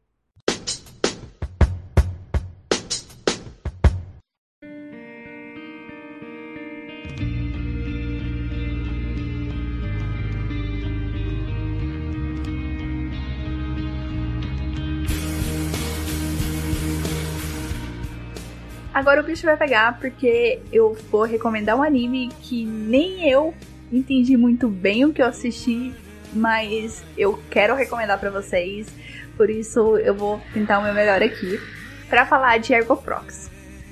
Agora 18.99 19.21
o 19.21 19.23
bicho 19.23 19.47
vai 19.47 19.57
pegar 19.57 19.97
porque 20.01 20.59
eu 20.73 20.93
vou 21.09 21.23
recomendar 21.23 21.77
um 21.77 21.85
anime 21.85 22.31
que 22.43 22.67
nem 22.67 23.31
eu 23.31 23.55
entendi 23.93 24.37
muito 24.37 24.67
bem 24.67 25.05
o 25.05 25.13
que 25.13 25.23
eu 25.23 25.27
assisti, 25.27 25.95
mas 26.33 27.05
eu 27.17 27.41
quero 27.49 27.77
recomendar 27.77 28.19
para 28.19 28.29
vocês. 28.29 28.89
Por 29.37 29.51
isso 29.51 29.97
eu 29.99 30.17
vou 30.17 30.43
tentar 30.53 30.81
o 30.81 30.83
meu 30.83 30.93
melhor 30.93 31.23
aqui 31.23 31.61
para 32.09 32.27
falar 32.27 32.59
de 32.59 32.75
Ergo 32.75 32.97
Prox. 32.97 33.49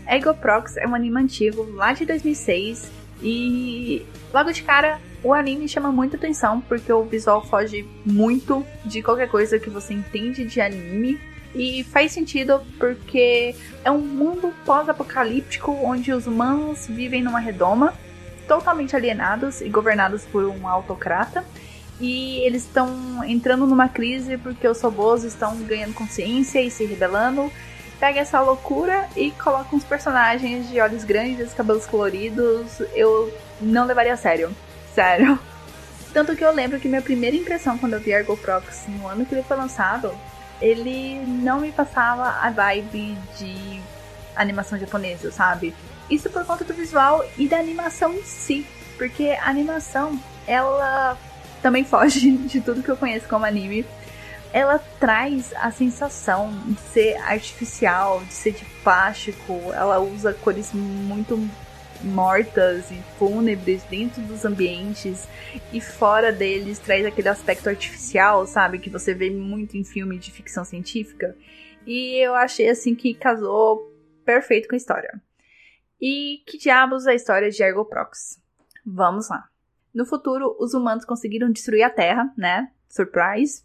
Ego 0.09 0.35
Prox 0.35 0.77
é 0.77 0.89
um 0.89 0.95
anime 0.97 1.21
antigo, 1.21 1.63
lá 1.71 1.93
de 1.93 2.05
2006, 2.05 2.91
e 3.23 4.05
logo 4.35 4.51
de 4.51 4.65
cara 4.65 4.99
o 5.23 5.33
anime 5.33 5.69
chama 5.69 5.93
muita 5.93 6.17
atenção 6.17 6.61
porque 6.61 6.93
o 6.93 7.05
visual 7.05 7.47
foge 7.47 7.89
muito 8.05 8.67
de 8.85 9.01
qualquer 9.05 9.29
coisa 9.29 9.57
que 9.57 9.71
você 9.71 9.95
entende 9.95 10.45
de 10.45 10.61
anime. 10.61 11.21
E 11.57 11.83
faz 11.85 12.13
sentido 12.13 12.61
porque 12.79 13.57
é 13.83 13.91
um 13.91 13.99
mundo 13.99 14.53
pós-apocalíptico 14.67 15.73
onde 15.73 16.13
os 16.13 16.27
humanos 16.27 16.87
vivem 16.87 17.23
numa 17.23 17.41
redoma, 17.41 17.95
totalmente 18.47 18.95
alienados 18.95 19.63
e 19.63 19.69
governados 19.71 20.25
por 20.25 20.45
um 20.45 20.69
autocrata. 20.69 21.43
E 21.99 22.41
eles 22.41 22.65
estão 22.65 23.25
entrando 23.25 23.67
numa 23.67 23.89
crise 23.89 24.37
porque 24.37 24.69
os 24.69 24.79
robôs 24.83 25.25
estão 25.25 25.57
ganhando 25.63 25.95
consciência 25.95 26.61
e 26.61 26.71
se 26.71 26.85
rebelando. 26.85 27.51
Pega 27.99 28.21
essa 28.21 28.39
loucura 28.39 29.09
e 29.17 29.31
coloca 29.31 29.75
uns 29.75 29.83
personagens 29.83 30.69
de 30.69 30.79
olhos 30.79 31.05
grandes, 31.05 31.55
cabelos 31.55 31.87
coloridos. 31.87 32.81
Eu 32.95 33.33
não 33.63 33.87
levaria 33.87 34.13
a 34.13 34.17
sério. 34.19 34.55
Sério. 34.95 35.39
Tanto 36.13 36.37
que 36.37 36.45
eu 36.45 36.53
lembro 36.53 36.79
que 36.79 36.87
minha 36.87 37.01
primeira 37.01 37.35
impressão 37.35 37.79
quando 37.79 37.95
eu 37.95 38.01
vi 38.01 38.13
Argo 38.13 38.37
Prox 38.37 38.85
no 38.89 39.09
ano 39.09 39.25
que 39.25 39.35
ele 39.35 39.43
foi 39.43 39.57
lançado 39.57 40.13
ele 40.61 41.21
não 41.27 41.61
me 41.61 41.73
passava 41.73 42.29
a 42.41 42.51
vibe 42.51 43.17
de 43.39 43.81
animação 44.35 44.79
japonesa, 44.79 45.31
sabe? 45.31 45.75
Isso 46.11 46.31
por 46.31 46.45
conta 46.45 46.65
do 46.65 46.75
visual 46.75 47.25
e 47.37 47.49
da 47.49 47.59
animação 47.59 48.13
em 48.15 48.23
si, 48.23 48.67
porque 48.97 49.31
a 49.41 49.49
animação, 49.49 50.19
ela 50.47 51.19
também 51.63 51.83
foge 51.85 52.31
de 52.31 52.61
tudo 52.61 52.83
que 52.83 52.91
eu 52.91 52.97
conheço 52.97 53.29
como 53.29 53.45
anime. 53.45 53.85
Ela 54.53 54.79
traz 55.01 55.53
a 55.57 55.71
sensação 55.71 56.51
de 56.67 56.81
ser 56.93 57.17
artificial, 57.23 58.23
de 58.25 58.33
ser 58.33 58.53
de 58.53 58.65
plástico, 58.83 59.61
ela 59.75 59.99
usa 59.99 60.33
cores 60.33 60.73
muito 60.73 61.37
mortas 62.03 62.91
e 62.91 63.03
fúnebres 63.19 63.83
dentro 63.85 64.23
dos 64.23 64.45
ambientes 64.45 65.29
e 65.73 65.81
fora 65.81 66.33
deles 66.33 66.79
traz 66.79 67.05
aquele 67.05 67.29
aspecto 67.29 67.69
artificial, 67.69 68.47
sabe, 68.47 68.79
que 68.79 68.91
você 68.91 69.15
vê 69.15 69.31
muito 69.31 69.77
em 69.77 69.85
filme 69.85 70.19
de 70.19 70.31
ficção 70.31 70.65
científica. 70.65 71.37
E 71.87 72.17
eu 72.17 72.35
achei 72.35 72.69
assim 72.69 72.95
que 72.95 73.15
casou 73.15 73.93
perfeito 74.25 74.69
com 74.69 74.75
a 74.75 74.79
história. 74.79 75.21
E 76.01 76.43
que 76.47 76.59
diabos 76.59 77.07
a 77.07 77.15
história 77.15 77.51
de 77.51 77.63
Ergo 77.63 77.85
Prox? 77.85 78.41
Vamos 78.85 79.29
lá. 79.31 79.49
No 79.95 80.05
futuro, 80.05 80.57
os 80.61 80.75
humanos 80.75 81.05
conseguiram 81.05 81.51
destruir 81.51 81.83
a 81.83 81.91
Terra, 81.91 82.33
né? 82.37 82.71
Surprise. 82.89 83.65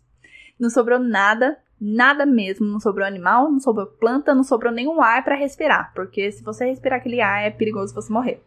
Não 0.58 0.70
sobrou 0.70 1.00
nada 1.00 1.58
Nada 1.84 2.28
mesmo, 2.28 2.68
não 2.68 2.80
sobrou 2.80 3.08
animal, 3.08 3.52
não 3.52 3.60
sobrou 3.60 3.88
planta, 3.88 4.36
não 4.36 4.44
sobrou 4.44 4.72
nenhum 4.72 5.02
ar 5.02 5.24
para 5.24 5.36
respirar, 5.36 5.92
porque 5.96 6.32
se 6.32 6.44
você 6.44 6.66
respirar 6.66 7.00
aquele 7.00 7.20
ar 7.20 7.42
é 7.42 7.50
perigoso 7.50 7.96
você 7.96 8.14
morrer. 8.14 8.40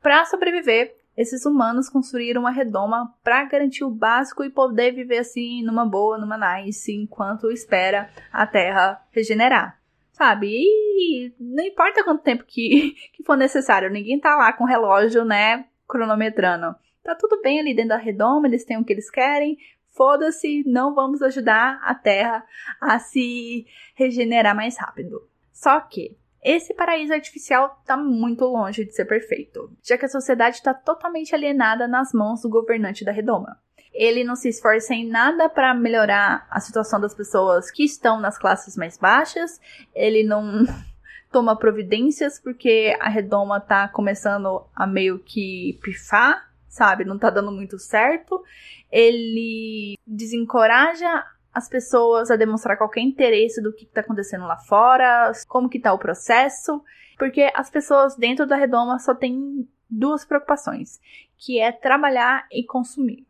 Para 0.00 0.24
sobreviver, 0.24 0.96
esses 1.14 1.44
humanos 1.44 1.90
construíram 1.90 2.40
uma 2.40 2.50
redoma 2.50 3.14
para 3.22 3.44
garantir 3.44 3.84
o 3.84 3.90
básico 3.90 4.42
e 4.42 4.48
poder 4.48 4.92
viver 4.92 5.18
assim 5.18 5.62
numa 5.62 5.84
boa, 5.84 6.16
numa 6.16 6.38
nice, 6.38 6.90
enquanto 6.90 7.50
espera 7.50 8.08
a 8.32 8.46
Terra 8.46 8.98
regenerar. 9.12 9.78
Sabe? 10.12 10.48
E 10.50 11.34
não 11.38 11.64
importa 11.64 12.02
quanto 12.02 12.22
tempo 12.22 12.44
que, 12.46 12.94
que 13.12 13.22
for 13.24 13.36
necessário, 13.36 13.90
ninguém 13.90 14.18
tá 14.18 14.36
lá 14.36 14.54
com 14.54 14.64
relógio, 14.64 15.22
né, 15.22 15.66
cronometrando. 15.86 16.74
Tá 17.02 17.14
tudo 17.14 17.42
bem 17.42 17.60
ali 17.60 17.74
dentro 17.74 17.90
da 17.90 17.98
redoma, 17.98 18.48
eles 18.48 18.64
têm 18.64 18.78
o 18.78 18.84
que 18.84 18.92
eles 18.92 19.10
querem, 19.10 19.58
foda-se, 19.94 20.62
não 20.66 20.94
vamos 20.94 21.22
ajudar 21.22 21.80
a 21.82 21.94
Terra 21.94 22.44
a 22.80 22.98
se 22.98 23.66
regenerar 23.94 24.54
mais 24.54 24.76
rápido. 24.78 25.22
Só 25.52 25.80
que 25.80 26.16
esse 26.42 26.74
paraíso 26.74 27.14
artificial 27.14 27.78
está 27.80 27.96
muito 27.96 28.44
longe 28.44 28.84
de 28.84 28.92
ser 28.94 29.06
perfeito, 29.06 29.72
já 29.82 29.96
que 29.96 30.04
a 30.04 30.08
sociedade 30.08 30.56
está 30.56 30.74
totalmente 30.74 31.34
alienada 31.34 31.88
nas 31.88 32.12
mãos 32.12 32.42
do 32.42 32.50
governante 32.50 33.04
da 33.04 33.12
Redoma. 33.12 33.58
Ele 33.94 34.24
não 34.24 34.36
se 34.36 34.48
esforça 34.48 34.92
em 34.92 35.08
nada 35.08 35.48
para 35.48 35.72
melhorar 35.72 36.46
a 36.50 36.60
situação 36.60 37.00
das 37.00 37.14
pessoas 37.14 37.70
que 37.70 37.84
estão 37.84 38.20
nas 38.20 38.36
classes 38.36 38.76
mais 38.76 38.98
baixas, 38.98 39.58
ele 39.94 40.22
não 40.22 40.66
toma 41.32 41.56
providências 41.56 42.38
porque 42.38 42.94
a 43.00 43.08
Redoma 43.08 43.56
está 43.58 43.88
começando 43.88 44.66
a 44.74 44.86
meio 44.86 45.20
que 45.20 45.78
pifar, 45.82 46.52
sabe? 46.74 47.04
Não 47.04 47.16
tá 47.16 47.30
dando 47.30 47.52
muito 47.52 47.78
certo. 47.78 48.42
Ele 48.90 49.96
desencoraja 50.04 51.24
as 51.52 51.68
pessoas 51.68 52.32
a 52.32 52.36
demonstrar 52.36 52.76
qualquer 52.76 53.00
interesse 53.00 53.62
do 53.62 53.72
que 53.72 53.84
está 53.84 54.00
acontecendo 54.00 54.44
lá 54.44 54.56
fora, 54.56 55.30
como 55.46 55.68
que 55.68 55.78
tá 55.78 55.92
o 55.92 55.98
processo, 55.98 56.82
porque 57.16 57.48
as 57.54 57.70
pessoas 57.70 58.16
dentro 58.16 58.44
da 58.44 58.56
redoma 58.56 58.98
só 58.98 59.14
têm 59.14 59.68
duas 59.88 60.24
preocupações, 60.24 61.00
que 61.38 61.60
é 61.60 61.70
trabalhar 61.70 62.44
e 62.50 62.64
consumir. 62.64 63.24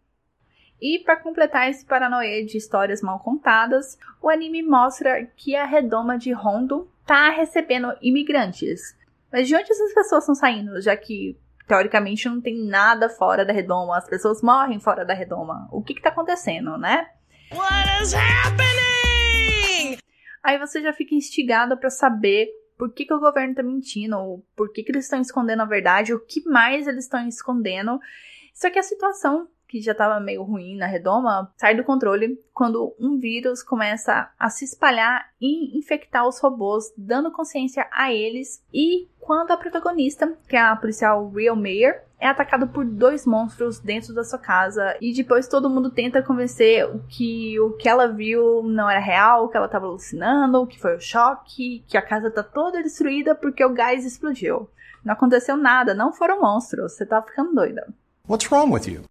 E 0.80 1.00
para 1.00 1.18
completar 1.18 1.68
esse 1.68 1.84
paranoia 1.84 2.44
de 2.46 2.56
histórias 2.56 3.02
mal 3.02 3.20
contadas, 3.20 3.98
o 4.22 4.30
anime 4.30 4.62
mostra 4.62 5.26
que 5.36 5.54
a 5.54 5.66
redoma 5.66 6.16
de 6.16 6.32
Rondo 6.32 6.90
tá 7.06 7.28
recebendo 7.28 7.94
imigrantes. 8.00 8.96
Mas 9.30 9.48
de 9.48 9.54
onde 9.54 9.70
essas 9.70 9.92
pessoas 9.92 10.22
estão 10.22 10.34
saindo, 10.34 10.80
já 10.80 10.96
que 10.96 11.36
teoricamente 11.66 12.28
não 12.28 12.40
tem 12.40 12.66
nada 12.66 13.08
fora 13.08 13.44
da 13.44 13.52
redoma, 13.52 13.96
as 13.96 14.08
pessoas 14.08 14.42
morrem 14.42 14.80
fora 14.80 15.04
da 15.04 15.14
redoma. 15.14 15.68
O 15.72 15.82
que 15.82 15.94
que 15.94 16.02
tá 16.02 16.10
acontecendo, 16.10 16.76
né? 16.76 17.06
What 17.52 18.02
is 18.02 18.14
happening? 18.14 19.98
Aí 20.42 20.58
você 20.58 20.82
já 20.82 20.92
fica 20.92 21.14
instigado 21.14 21.76
para 21.76 21.90
saber 21.90 22.48
por 22.76 22.92
que, 22.92 23.06
que 23.06 23.14
o 23.14 23.20
governo 23.20 23.54
tá 23.54 23.62
mentindo, 23.62 24.18
ou 24.18 24.44
por 24.56 24.72
que, 24.72 24.82
que 24.82 24.92
eles 24.92 25.04
estão 25.04 25.20
escondendo 25.20 25.62
a 25.62 25.66
verdade, 25.66 26.12
o 26.12 26.20
que 26.20 26.44
mais 26.48 26.86
eles 26.86 27.04
estão 27.04 27.26
escondendo. 27.26 27.98
Só 28.52 28.70
que 28.70 28.78
a 28.78 28.82
situação 28.82 29.48
que 29.74 29.82
já 29.82 29.90
estava 29.90 30.20
meio 30.20 30.44
ruim 30.44 30.76
na 30.76 30.86
redoma, 30.86 31.52
sai 31.56 31.74
do 31.74 31.82
controle 31.82 32.40
quando 32.52 32.94
um 32.96 33.18
vírus 33.18 33.60
começa 33.60 34.30
a 34.38 34.48
se 34.48 34.64
espalhar 34.64 35.28
e 35.40 35.76
infectar 35.76 36.28
os 36.28 36.38
robôs, 36.38 36.94
dando 36.96 37.32
consciência 37.32 37.84
a 37.90 38.12
eles. 38.12 38.62
E 38.72 39.08
quando 39.18 39.50
a 39.50 39.56
protagonista, 39.56 40.32
que 40.48 40.54
é 40.54 40.60
a 40.60 40.76
policial 40.76 41.28
Real 41.28 41.56
Mayer, 41.56 42.04
é 42.20 42.28
atacado 42.28 42.68
por 42.68 42.84
dois 42.84 43.26
monstros 43.26 43.80
dentro 43.80 44.14
da 44.14 44.22
sua 44.22 44.38
casa 44.38 44.96
e 45.00 45.12
depois 45.12 45.48
todo 45.48 45.68
mundo 45.68 45.90
tenta 45.90 46.22
convencer 46.22 46.88
que 47.08 47.58
o 47.58 47.72
que 47.72 47.88
ela 47.88 48.06
viu 48.06 48.62
não 48.62 48.88
era 48.88 49.00
real, 49.00 49.48
que 49.48 49.56
ela 49.56 49.66
estava 49.66 49.86
alucinando, 49.86 50.68
que 50.68 50.78
foi 50.78 50.94
o 50.94 51.00
choque, 51.00 51.84
que 51.88 51.96
a 51.96 52.02
casa 52.02 52.30
tá 52.30 52.44
toda 52.44 52.80
destruída 52.80 53.34
porque 53.34 53.64
o 53.64 53.74
gás 53.74 54.04
explodiu. 54.04 54.70
Não 55.04 55.14
aconteceu 55.14 55.56
nada, 55.56 55.94
não 55.94 56.12
foram 56.12 56.40
monstros, 56.40 56.92
você 56.92 57.04
tá 57.04 57.20
ficando 57.20 57.52
doida. 57.56 57.92
What's 58.28 58.48
wrong 58.52 58.72
with 58.72 58.86
you? 58.86 59.02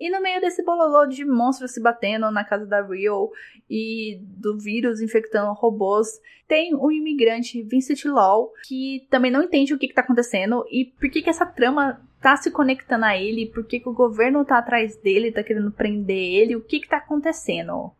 E 0.00 0.10
no 0.10 0.20
meio 0.22 0.40
desse 0.40 0.62
bololô 0.62 1.06
de 1.06 1.24
monstros 1.24 1.72
se 1.72 1.82
batendo 1.82 2.30
na 2.30 2.44
casa 2.44 2.66
da 2.66 2.82
Real 2.82 3.30
e 3.68 4.20
do 4.22 4.58
vírus 4.58 5.00
infectando 5.00 5.52
robôs, 5.52 6.20
tem 6.46 6.74
um 6.74 6.90
imigrante, 6.90 7.62
Vincent 7.62 8.04
Law, 8.04 8.52
que 8.66 9.06
também 9.10 9.30
não 9.30 9.42
entende 9.42 9.74
o 9.74 9.78
que, 9.78 9.86
está 9.86 10.00
acontecendo 10.00 10.64
e 10.70 10.86
por 10.86 11.10
que, 11.10 11.20
que 11.20 11.30
essa 11.30 11.44
trama 11.44 12.00
tá 12.20 12.36
se 12.36 12.50
conectando 12.50 13.04
a 13.04 13.16
ele, 13.16 13.46
por 13.46 13.64
que, 13.64 13.80
que 13.80 13.88
o 13.88 13.92
governo 13.92 14.44
tá 14.44 14.58
atrás 14.58 14.96
dele, 14.96 15.32
tá 15.32 15.42
querendo 15.42 15.70
prender 15.70 16.16
ele, 16.16 16.56
o 16.56 16.60
que, 16.60 16.76
está 16.76 16.96
acontecendo. 16.96 17.90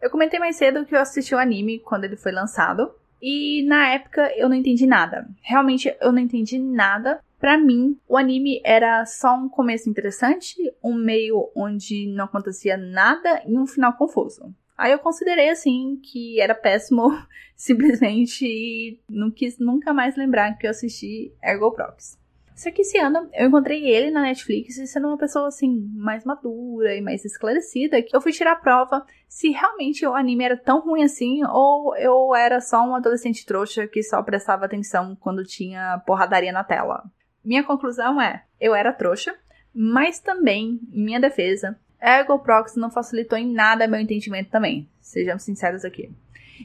Eu 0.00 0.10
comentei 0.10 0.38
mais 0.38 0.56
cedo 0.56 0.84
que 0.84 0.94
eu 0.94 1.00
assisti 1.00 1.34
o 1.34 1.38
anime 1.38 1.78
quando 1.78 2.04
ele 2.04 2.16
foi 2.16 2.32
lançado. 2.32 2.90
E 3.20 3.62
na 3.68 3.88
época 3.90 4.32
eu 4.36 4.48
não 4.48 4.56
entendi 4.56 4.84
nada. 4.84 5.28
Realmente 5.42 5.94
eu 6.00 6.10
não 6.10 6.18
entendi 6.18 6.58
nada. 6.58 7.20
Para 7.42 7.58
mim, 7.58 7.98
o 8.08 8.16
anime 8.16 8.62
era 8.64 9.04
só 9.04 9.34
um 9.34 9.48
começo 9.48 9.90
interessante, 9.90 10.54
um 10.80 10.94
meio 10.94 11.50
onde 11.56 12.06
não 12.06 12.26
acontecia 12.26 12.76
nada 12.76 13.42
e 13.44 13.58
um 13.58 13.66
final 13.66 13.94
confuso. 13.94 14.54
Aí 14.78 14.92
eu 14.92 15.00
considerei 15.00 15.50
assim 15.50 16.00
que 16.00 16.40
era 16.40 16.54
péssimo, 16.54 17.10
simplesmente 17.56 18.46
e 18.46 19.00
não 19.10 19.28
quis 19.28 19.58
nunca 19.58 19.92
mais 19.92 20.14
lembrar 20.14 20.56
que 20.56 20.68
eu 20.68 20.70
assisti 20.70 21.34
Ergo 21.42 21.72
Prox. 21.72 22.16
Só 22.54 22.70
que 22.70 22.82
esse 22.82 22.96
ano 22.96 23.28
eu 23.32 23.48
encontrei 23.48 23.88
ele 23.88 24.12
na 24.12 24.22
Netflix 24.22 24.78
e 24.78 24.86
sendo 24.86 25.08
uma 25.08 25.18
pessoa 25.18 25.48
assim, 25.48 25.90
mais 25.96 26.24
madura 26.24 26.94
e 26.94 27.00
mais 27.00 27.24
esclarecida, 27.24 28.00
que 28.02 28.14
eu 28.14 28.20
fui 28.20 28.30
tirar 28.30 28.52
a 28.52 28.56
prova 28.56 29.04
se 29.28 29.50
realmente 29.50 30.06
o 30.06 30.14
anime 30.14 30.44
era 30.44 30.56
tão 30.56 30.78
ruim 30.78 31.02
assim 31.02 31.42
ou 31.46 31.96
eu 31.96 32.36
era 32.36 32.60
só 32.60 32.84
um 32.84 32.94
adolescente 32.94 33.44
trouxa 33.44 33.88
que 33.88 34.00
só 34.00 34.22
prestava 34.22 34.64
atenção 34.64 35.16
quando 35.18 35.42
tinha 35.42 36.00
porradaria 36.06 36.52
na 36.52 36.62
tela. 36.62 37.02
Minha 37.44 37.64
conclusão 37.64 38.20
é: 38.20 38.44
eu 38.60 38.74
era 38.74 38.92
trouxa, 38.92 39.34
mas 39.74 40.20
também, 40.20 40.80
em 40.92 41.04
minha 41.04 41.20
defesa, 41.20 41.78
Ergo 42.00 42.38
Proxy 42.38 42.78
não 42.78 42.90
facilitou 42.90 43.38
em 43.38 43.52
nada 43.52 43.86
meu 43.86 44.00
entendimento 44.00 44.50
também. 44.50 44.88
Sejamos 45.00 45.42
sinceros 45.42 45.84
aqui. 45.84 46.10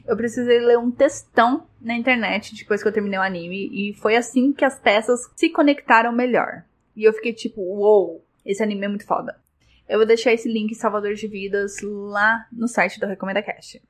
Eu 0.06 0.16
precisei 0.16 0.60
ler 0.60 0.78
um 0.78 0.90
textão 0.90 1.66
na 1.80 1.94
internet 1.94 2.54
depois 2.54 2.82
que 2.82 2.88
eu 2.88 2.92
terminei 2.92 3.18
o 3.18 3.22
anime, 3.22 3.68
e 3.72 3.94
foi 3.94 4.16
assim 4.16 4.52
que 4.52 4.64
as 4.64 4.78
peças 4.78 5.20
se 5.36 5.48
conectaram 5.48 6.12
melhor. 6.12 6.64
E 6.94 7.04
eu 7.04 7.12
fiquei 7.12 7.32
tipo, 7.32 7.60
uou, 7.60 8.06
wow, 8.06 8.24
esse 8.44 8.62
anime 8.62 8.84
é 8.84 8.88
muito 8.88 9.06
foda. 9.06 9.40
Eu 9.88 9.98
vou 9.98 10.06
deixar 10.06 10.32
esse 10.32 10.52
link 10.52 10.74
Salvador 10.74 11.14
de 11.14 11.26
Vidas 11.26 11.76
lá 11.82 12.46
no 12.52 12.68
site 12.68 13.00
do 13.00 13.06
Recomenda 13.06 13.42
Cast. 13.42 13.80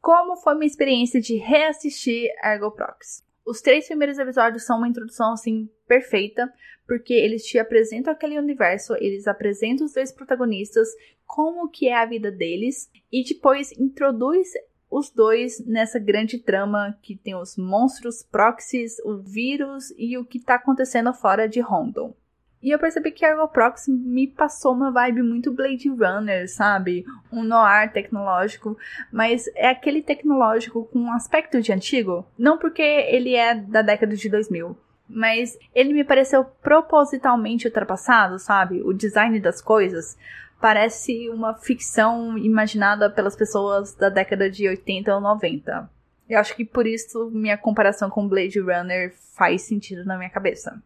Como 0.00 0.36
foi 0.36 0.54
minha 0.54 0.66
experiência 0.66 1.20
de 1.20 1.36
reassistir 1.36 2.28
Ergo 2.42 2.70
Prox? 2.70 3.24
Os 3.44 3.60
três 3.60 3.86
primeiros 3.86 4.18
episódios 4.18 4.64
são 4.64 4.78
uma 4.78 4.88
introdução 4.88 5.32
assim 5.32 5.68
perfeita, 5.86 6.52
porque 6.86 7.12
eles 7.12 7.44
te 7.44 7.58
apresentam 7.58 8.12
aquele 8.12 8.38
universo, 8.38 8.94
eles 9.00 9.26
apresentam 9.26 9.86
os 9.86 9.92
dois 9.92 10.12
protagonistas, 10.12 10.88
como 11.26 11.68
que 11.68 11.88
é 11.88 11.94
a 11.94 12.06
vida 12.06 12.30
deles 12.30 12.90
e 13.10 13.24
depois 13.24 13.72
introduz 13.72 14.48
os 14.90 15.10
dois 15.10 15.64
nessa 15.66 15.98
grande 15.98 16.38
trama 16.38 16.98
que 17.02 17.16
tem 17.16 17.34
os 17.34 17.56
monstros, 17.56 18.22
proxies, 18.22 18.98
o 19.04 19.16
vírus 19.16 19.92
e 19.96 20.18
o 20.18 20.24
que 20.24 20.38
tá 20.38 20.56
acontecendo 20.56 21.12
fora 21.14 21.48
de 21.48 21.60
Rondon. 21.60 22.14
E 22.62 22.70
eu 22.70 22.78
percebi 22.78 23.10
que 23.10 23.24
Ergo 23.24 23.48
Proxy 23.48 23.90
me 23.90 24.28
passou 24.28 24.72
uma 24.72 24.92
vibe 24.92 25.22
muito 25.22 25.52
Blade 25.52 25.88
Runner, 25.88 26.48
sabe? 26.48 27.04
Um 27.32 27.42
noir 27.42 27.92
tecnológico, 27.92 28.78
mas 29.10 29.48
é 29.56 29.68
aquele 29.68 30.00
tecnológico 30.00 30.84
com 30.84 31.00
um 31.00 31.12
aspecto 31.12 31.60
de 31.60 31.72
antigo. 31.72 32.24
Não 32.38 32.56
porque 32.56 32.82
ele 32.82 33.34
é 33.34 33.54
da 33.54 33.82
década 33.82 34.14
de 34.14 34.28
2000, 34.28 34.76
mas 35.08 35.58
ele 35.74 35.92
me 35.92 36.04
pareceu 36.04 36.44
propositalmente 36.44 37.66
ultrapassado, 37.66 38.38
sabe? 38.38 38.80
O 38.82 38.92
design 38.92 39.40
das 39.40 39.60
coisas 39.60 40.16
parece 40.60 41.28
uma 41.30 41.54
ficção 41.54 42.38
imaginada 42.38 43.10
pelas 43.10 43.34
pessoas 43.34 43.92
da 43.96 44.08
década 44.08 44.48
de 44.48 44.68
80 44.68 45.12
ou 45.12 45.20
90. 45.20 45.90
Eu 46.30 46.38
acho 46.38 46.54
que 46.54 46.64
por 46.64 46.86
isso 46.86 47.28
minha 47.32 47.58
comparação 47.58 48.08
com 48.08 48.28
Blade 48.28 48.60
Runner 48.60 49.12
faz 49.36 49.62
sentido 49.62 50.04
na 50.04 50.16
minha 50.16 50.30
cabeça. 50.30 50.80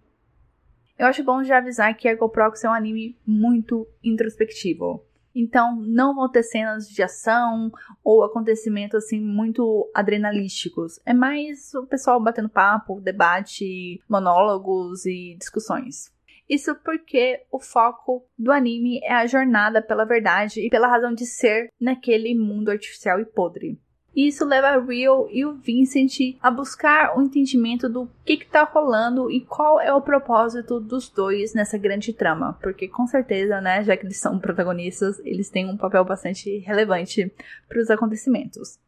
Eu 0.99 1.07
acho 1.07 1.23
bom 1.23 1.45
já 1.45 1.59
avisar 1.59 1.95
que 1.95 2.09
Ergo 2.09 2.29
Proxy 2.29 2.67
é 2.67 2.71
um 2.71 2.73
anime 2.73 3.19
muito 3.27 3.87
introspectivo. 4.03 5.05
Então, 5.35 5.77
não 5.77 6.15
vão 6.15 6.31
ter 6.31 6.43
cenas 6.43 6.89
de 6.89 7.03
ação 7.03 7.71
ou 8.03 8.25
acontecimentos 8.25 9.05
assim 9.05 9.21
muito 9.21 9.91
adrenalísticos. 9.95 10.99
É 11.05 11.13
mais 11.13 11.75
o 11.75 11.87
pessoal 11.87 12.19
batendo 12.19 12.49
papo, 12.49 12.99
debate, 13.03 14.01
monólogos 14.09 15.05
e 15.05 15.37
discussões. 15.39 16.11
Isso 16.49 16.75
porque 16.77 17.43
o 17.51 17.61
foco 17.61 18.25
do 18.39 18.51
anime 18.51 19.01
é 19.03 19.13
a 19.13 19.27
jornada 19.27 19.83
pela 19.83 20.07
verdade 20.07 20.65
e 20.65 20.71
pela 20.71 20.89
razão 20.89 21.13
de 21.13 21.27
ser 21.27 21.69
naquele 21.79 22.35
mundo 22.35 22.71
artificial 22.71 23.21
e 23.21 23.27
podre. 23.27 23.79
E 24.17 24.29
isso 24.29 24.47
leva 24.47 24.81
Rio 24.81 25.29
e 25.31 25.45
o 25.45 25.53
Vincent 25.53 26.39
a 26.41 26.51
buscar 26.51 27.19
o 27.19 27.23
entendimento 27.23 27.87
do 27.87 28.09
que 28.25 28.33
está 28.33 28.65
rolando 28.65 29.31
e 29.31 29.43
qual 29.43 29.79
é 29.79 29.93
o 29.93 30.01
propósito 30.01 30.81
dos 30.81 31.11
dois 31.11 31.53
nessa 31.53 31.77
grande 31.77 32.15
trama. 32.15 32.59
Porque 32.63 32.89
com 32.89 33.07
certeza, 33.07 33.61
né, 33.61 33.85
já 33.85 33.95
que 33.95 34.07
eles 34.07 34.19
são 34.19 34.39
protagonistas, 34.39 35.19
eles 35.19 35.51
têm 35.51 35.69
um 35.69 35.77
papel 35.77 36.03
bastante 36.03 36.57
relevante 36.61 37.31
para 37.69 37.79
os 37.79 37.91
acontecimentos. 37.91 38.79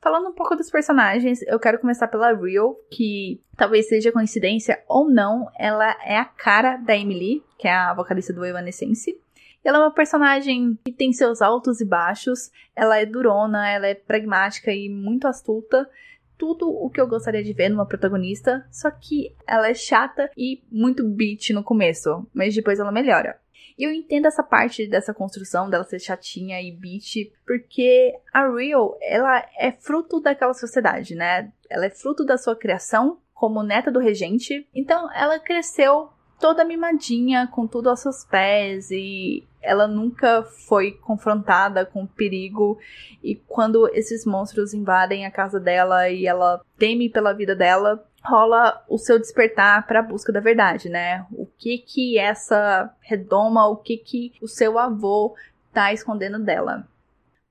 Falando 0.00 0.28
um 0.28 0.34
pouco 0.34 0.56
dos 0.56 0.70
personagens, 0.70 1.42
eu 1.42 1.60
quero 1.60 1.78
começar 1.78 2.08
pela 2.08 2.32
Rio, 2.32 2.76
que 2.90 3.42
talvez 3.58 3.88
seja 3.88 4.10
coincidência 4.10 4.82
ou 4.88 5.10
não, 5.10 5.50
ela 5.58 5.90
é 6.02 6.16
a 6.16 6.24
cara 6.24 6.78
da 6.78 6.96
Emily, 6.96 7.42
que 7.58 7.68
é 7.68 7.74
a 7.74 7.92
vocalista 7.92 8.32
do 8.32 8.44
Evanescence. 8.44 9.20
Ela 9.66 9.78
é 9.78 9.80
uma 9.80 9.90
personagem 9.90 10.78
que 10.84 10.92
tem 10.92 11.12
seus 11.12 11.42
altos 11.42 11.80
e 11.80 11.84
baixos, 11.84 12.52
ela 12.74 12.98
é 12.98 13.04
durona, 13.04 13.68
ela 13.68 13.88
é 13.88 13.94
pragmática 13.94 14.72
e 14.72 14.88
muito 14.88 15.26
astuta. 15.26 15.90
Tudo 16.38 16.70
o 16.70 16.88
que 16.88 17.00
eu 17.00 17.08
gostaria 17.08 17.42
de 17.42 17.52
ver 17.52 17.68
numa 17.68 17.84
protagonista, 17.84 18.64
só 18.70 18.88
que 18.92 19.34
ela 19.44 19.68
é 19.68 19.74
chata 19.74 20.30
e 20.36 20.62
muito 20.70 21.02
bitch 21.02 21.50
no 21.50 21.64
começo, 21.64 22.24
mas 22.32 22.54
depois 22.54 22.78
ela 22.78 22.92
melhora. 22.92 23.40
E 23.76 23.82
eu 23.82 23.90
entendo 23.90 24.26
essa 24.26 24.44
parte 24.44 24.86
dessa 24.86 25.12
construção 25.12 25.68
dela 25.68 25.82
ser 25.82 25.98
chatinha 25.98 26.62
e 26.62 26.70
bitch, 26.70 27.32
porque 27.44 28.14
a 28.32 28.48
Rio, 28.48 28.96
ela 29.02 29.44
é 29.58 29.72
fruto 29.72 30.20
daquela 30.20 30.54
sociedade, 30.54 31.16
né? 31.16 31.52
Ela 31.68 31.86
é 31.86 31.90
fruto 31.90 32.24
da 32.24 32.38
sua 32.38 32.54
criação 32.54 33.18
como 33.34 33.64
neta 33.64 33.90
do 33.90 33.98
regente. 33.98 34.64
Então 34.72 35.12
ela 35.12 35.40
cresceu 35.40 36.08
toda 36.38 36.64
mimadinha, 36.64 37.46
com 37.48 37.66
tudo 37.66 37.90
aos 37.90 38.00
seus 38.00 38.24
pés 38.24 38.90
e 38.90 39.46
ela 39.66 39.86
nunca 39.86 40.42
foi 40.66 40.92
confrontada 40.92 41.84
com 41.84 42.06
perigo 42.06 42.78
e 43.22 43.34
quando 43.34 43.88
esses 43.92 44.24
monstros 44.24 44.72
invadem 44.72 45.26
a 45.26 45.30
casa 45.30 45.58
dela 45.60 46.08
e 46.08 46.26
ela 46.26 46.62
teme 46.78 47.10
pela 47.10 47.32
vida 47.32 47.54
dela, 47.54 48.02
rola 48.24 48.84
o 48.88 48.98
seu 48.98 49.18
despertar 49.18 49.86
para 49.86 50.00
a 50.00 50.02
busca 50.02 50.32
da 50.32 50.40
verdade, 50.40 50.88
né? 50.88 51.26
O 51.32 51.46
que 51.46 51.78
que 51.78 52.18
essa 52.18 52.92
redoma, 53.00 53.68
o 53.68 53.76
que 53.76 53.96
que 53.96 54.32
o 54.40 54.48
seu 54.48 54.78
avô 54.78 55.34
tá 55.72 55.92
escondendo 55.92 56.38
dela. 56.38 56.86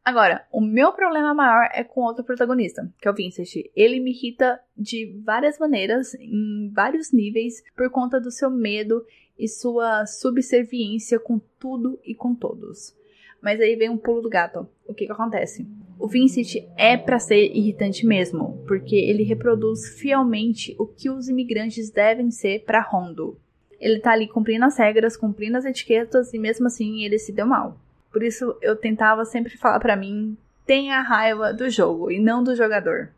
Agora, 0.05 0.45
o 0.51 0.61
meu 0.61 0.93
problema 0.93 1.33
maior 1.33 1.67
é 1.73 1.83
com 1.83 2.01
outro 2.01 2.23
protagonista, 2.23 2.87
que 3.01 3.07
é 3.07 3.11
o 3.11 3.15
Vincent. 3.15 3.55
Ele 3.75 3.99
me 3.99 4.11
irrita 4.11 4.59
de 4.77 5.19
várias 5.25 5.57
maneiras, 5.57 6.13
em 6.13 6.71
vários 6.71 7.11
níveis, 7.11 7.63
por 7.75 7.89
conta 7.89 8.21
do 8.21 8.29
seu 8.29 8.51
medo 8.51 9.03
e 9.35 9.47
sua 9.47 10.05
subserviência 10.05 11.19
com 11.19 11.41
tudo 11.59 11.99
e 12.05 12.13
com 12.13 12.35
todos. 12.35 12.95
Mas 13.41 13.59
aí 13.59 13.75
vem 13.75 13.89
um 13.89 13.97
pulo 13.97 14.21
do 14.21 14.29
gato. 14.29 14.67
O 14.87 14.93
que 14.93 15.07
que 15.07 15.11
acontece? 15.11 15.67
O 15.97 16.07
Vincent 16.07 16.63
é 16.77 16.95
para 16.95 17.17
ser 17.17 17.51
irritante 17.55 18.05
mesmo, 18.05 18.63
porque 18.67 18.95
ele 18.95 19.23
reproduz 19.23 19.97
fielmente 19.97 20.75
o 20.77 20.85
que 20.85 21.09
os 21.09 21.29
imigrantes 21.29 21.89
devem 21.89 22.29
ser 22.29 22.63
para 22.63 22.79
Rondo. 22.79 23.39
Ele 23.79 23.99
tá 23.99 24.11
ali 24.11 24.27
cumprindo 24.27 24.65
as 24.65 24.77
regras, 24.77 25.17
cumprindo 25.17 25.57
as 25.57 25.65
etiquetas 25.65 26.31
e 26.31 26.37
mesmo 26.37 26.67
assim 26.67 27.03
ele 27.03 27.17
se 27.17 27.33
deu 27.33 27.47
mal. 27.47 27.79
Por 28.15 28.23
isso 28.23 28.58
eu 28.62 28.78
tentava 28.78 29.25
sempre 29.25 29.58
falar 29.58 29.78
para 29.78 29.97
mim: 29.97 30.38
tenha 30.65 31.01
raiva 31.01 31.51
do 31.51 31.69
jogo 31.69 32.10
e 32.10 32.17
não 32.17 32.41
do 32.41 32.56
jogador. 32.56 33.12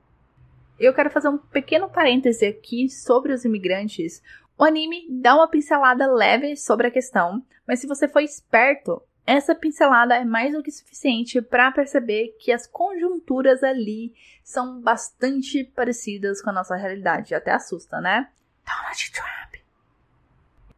Eu 0.80 0.92
quero 0.92 1.12
fazer 1.12 1.30
um 1.30 1.38
pequeno 1.38 1.88
parêntese 1.88 2.48
aqui 2.48 2.90
sobre 2.90 3.32
os 3.32 3.46
imigrantes. 3.46 4.24
O 4.58 4.64
anime 4.64 5.06
dá 5.08 5.36
uma 5.36 5.48
pincelada 5.48 6.12
leve 6.12 6.58
sobre 6.58 6.88
a 6.88 6.92
questão, 6.92 7.46
mas 7.68 7.80
se 7.80 7.86
você 7.86 8.08
for 8.08 8.22
esperto, 8.22 9.00
essa 9.24 9.54
pincelada 9.54 10.16
é 10.16 10.26
mais 10.26 10.52
do 10.52 10.64
que 10.64 10.72
suficiente 10.72 11.44
para 11.44 11.72
perceber 11.72 12.36
que 12.40 12.52
as 12.52 12.66
conjunturas 12.66 13.62
ali 13.62 14.16
são 14.44 14.82
bastante 14.82 15.64
parecidas 15.64 16.42
com 16.42 16.50
a 16.50 16.54
nossa 16.54 16.76
realidade. 16.76 17.36
Até 17.36 17.52
assusta, 17.52 18.02
né? 18.02 18.30
Donald 18.66 19.12
Trump. 19.12 19.47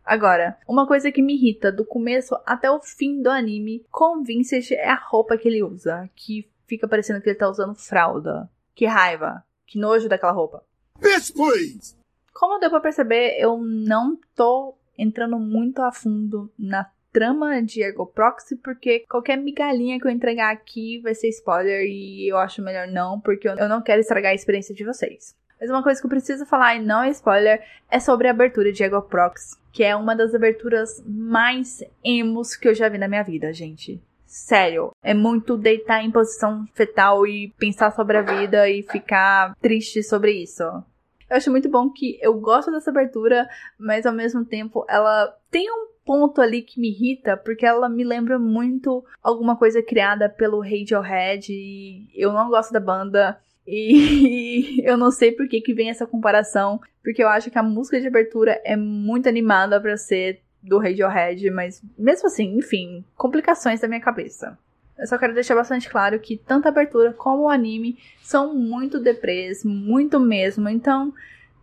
Agora, 0.10 0.58
uma 0.67 0.88
coisa 0.88 1.12
que 1.12 1.22
me 1.22 1.36
irrita 1.36 1.72
do 1.72 1.86
começo 1.86 2.36
até 2.43 2.67
o 2.72 2.80
fim 2.80 3.22
do 3.22 3.30
anime 3.30 3.86
com 3.91 4.24
Vincent 4.24 4.72
é 4.72 4.89
a 4.89 4.95
roupa 4.95 5.38
que 5.38 5.48
ele 5.48 5.62
usa, 5.62 6.10
que 6.15 6.50
fica 6.65 6.88
parecendo 6.88 7.22
que 7.22 7.30
ele 7.30 7.38
tá 7.38 7.48
usando 7.48 7.76
fralda. 7.76 8.50
Que 8.74 8.88
raiva, 8.88 9.43
que 9.67 9.78
nojo 9.78 10.10
daquela 10.10 10.32
roupa. 10.32 10.63
Bitch, 11.00 11.32
please! 11.32 11.95
Como 12.34 12.58
deu 12.58 12.72
pra 12.72 12.80
perceber, 12.80 13.36
eu 13.38 13.60
não 13.60 14.17
tô 14.36 14.76
entrando 14.98 15.38
muito 15.38 15.80
a 15.84 15.91
fundo 15.91 16.52
na 16.58 16.89
trama 17.12 17.62
de 17.62 17.84
Ergo 17.84 18.08
Proxy, 18.08 18.56
porque 18.56 19.06
qualquer 19.08 19.38
migalhinha 19.38 20.00
que 20.00 20.08
eu 20.08 20.12
entregar 20.12 20.52
aqui 20.52 21.00
vai 21.02 21.13
ser 21.13 21.30
spoiler 21.30 21.86
e 21.86 22.28
eu 22.28 22.38
acho 22.38 22.63
melhor 22.63 22.88
não, 22.88 23.22
porque 23.22 23.48
eu 23.48 23.69
não 23.69 23.84
quero 23.84 24.02
estragar 24.02 24.32
a 24.32 24.36
experiência 24.36 24.74
de 24.74 24.84
vocês. 24.84 25.38
Mas 25.60 25.69
uma 25.69 25.84
coisa 25.84 26.00
que 26.00 26.06
eu 26.06 26.10
preciso 26.10 26.45
falar 26.45 26.76
e 26.76 26.84
não 26.84 27.04
é 27.04 27.10
spoiler 27.10 27.62
é 27.89 28.00
sobre 28.00 28.28
a 28.28 28.32
abertura 28.32 28.72
de 28.72 28.84
Ergo 28.84 29.02
Proxy, 29.02 29.58
que 29.72 29.84
é 29.84 29.95
uma 29.95 30.15
das 30.15 30.34
aberturas 30.34 31.04
mais 31.06 31.84
emos 32.04 32.56
que 32.56 32.67
eu 32.67 32.74
já 32.74 32.88
vi 32.88 32.98
na 32.98 33.08
minha 33.08 33.24
vida, 33.24 33.52
gente. 33.52 34.02
Sério, 34.26 34.91
é 35.04 35.13
muito 35.13 35.58
deitar 35.58 36.04
em 36.04 36.12
posição 36.12 36.65
fetal 36.74 37.26
e 37.26 37.52
pensar 37.58 37.91
sobre 37.91 38.15
a 38.15 38.22
vida 38.22 38.69
e 38.69 38.84
ficar 38.84 39.56
triste 39.60 40.04
sobre 40.04 40.32
isso. 40.32 40.63
Eu 40.63 41.38
acho 41.38 41.52
muito 41.52 41.69
bom 41.69 41.89
que 41.89 42.17
eu 42.22 42.39
gosto 42.39 42.72
dessa 42.72 42.89
abertura, 42.89 43.48
mas 43.78 44.06
ao 44.06 44.13
mesmo 44.13 44.45
tempo 44.45 44.86
ela 44.88 45.36
tem 45.50 45.69
um 45.72 45.89
ponto 46.06 46.41
ali 46.41 46.62
que 46.62 46.80
me 46.80 46.89
irrita, 46.89 47.38
porque 47.38 47.65
ela 47.65 47.88
me 47.88 48.04
lembra 48.04 48.39
muito 48.39 49.04
alguma 49.22 49.56
coisa 49.56 49.82
criada 49.82 50.28
pelo 50.28 50.60
Radiohead 50.60 51.52
e 51.52 52.10
eu 52.15 52.34
não 52.34 52.50
gosto 52.50 52.72
da 52.72 52.80
banda. 52.80 53.39
E 53.72 54.82
eu 54.84 54.98
não 54.98 55.12
sei 55.12 55.32
por 55.32 55.48
que, 55.48 55.62
que 55.62 55.74
vem 55.74 55.92
essa 55.92 56.08
comparação, 56.08 56.82
porque 57.04 57.24
eu 57.24 57.30
acho 57.30 57.52
que 57.52 57.60
a 57.60 57.64
música 57.64 58.02
de 58.02 58.08
abertura 58.08 58.60
é 58.66 58.76
muito 58.76 59.30
animada 59.30 59.80
para 59.80 59.96
ser 59.96 60.42
do 60.62 60.80
Radiohead, 60.80 61.50
mas 61.52 61.82
mesmo 61.98 62.28
assim, 62.28 62.58
enfim, 62.58 63.06
complicações 63.16 63.80
da 63.80 63.88
minha 63.88 64.02
cabeça. 64.02 64.58
Eu 64.98 65.08
só 65.08 65.18
quero 65.18 65.34
deixar 65.34 65.56
bastante 65.56 65.88
claro 65.88 66.20
que 66.20 66.36
tanto 66.36 66.66
a 66.66 66.70
abertura 66.70 67.14
como 67.14 67.44
o 67.44 67.50
anime 67.50 67.98
são 68.22 68.54
muito 68.54 69.00
deprês, 69.00 69.64
muito 69.64 70.20
mesmo. 70.20 70.68
Então, 70.68 71.14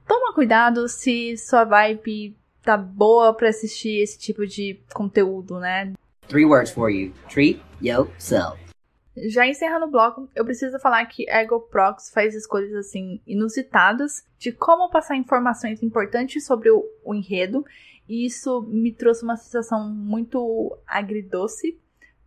toma 0.06 0.32
cuidado 0.32 0.88
se 0.88 1.36
sua 1.36 1.64
vibe 1.64 2.34
tá 2.62 2.76
boa 2.76 3.34
para 3.34 3.48
assistir 3.48 4.00
esse 4.00 4.18
tipo 4.18 4.46
de 4.46 4.80
conteúdo, 4.94 5.58
né? 5.58 5.92
Three 6.28 6.46
words 6.46 6.70
for 6.70 6.88
you. 6.88 7.12
Treat 7.28 7.60
yourself. 7.82 8.65
Já 9.16 9.46
encerrando 9.46 9.86
o 9.86 9.90
bloco, 9.90 10.28
eu 10.34 10.44
preciso 10.44 10.78
falar 10.78 11.04
que 11.06 11.28
Ego 11.28 11.60
Prox 11.60 12.10
faz 12.10 12.34
escolhas 12.34 12.74
assim 12.74 13.20
inusitadas 13.26 14.26
de 14.38 14.52
como 14.52 14.90
passar 14.90 15.16
informações 15.16 15.82
importantes 15.82 16.44
sobre 16.44 16.70
o, 16.70 16.84
o 17.02 17.14
enredo, 17.14 17.64
e 18.08 18.26
isso 18.26 18.62
me 18.62 18.92
trouxe 18.92 19.24
uma 19.24 19.36
sensação 19.36 19.88
muito 19.88 20.76
agridoce, 20.86 21.80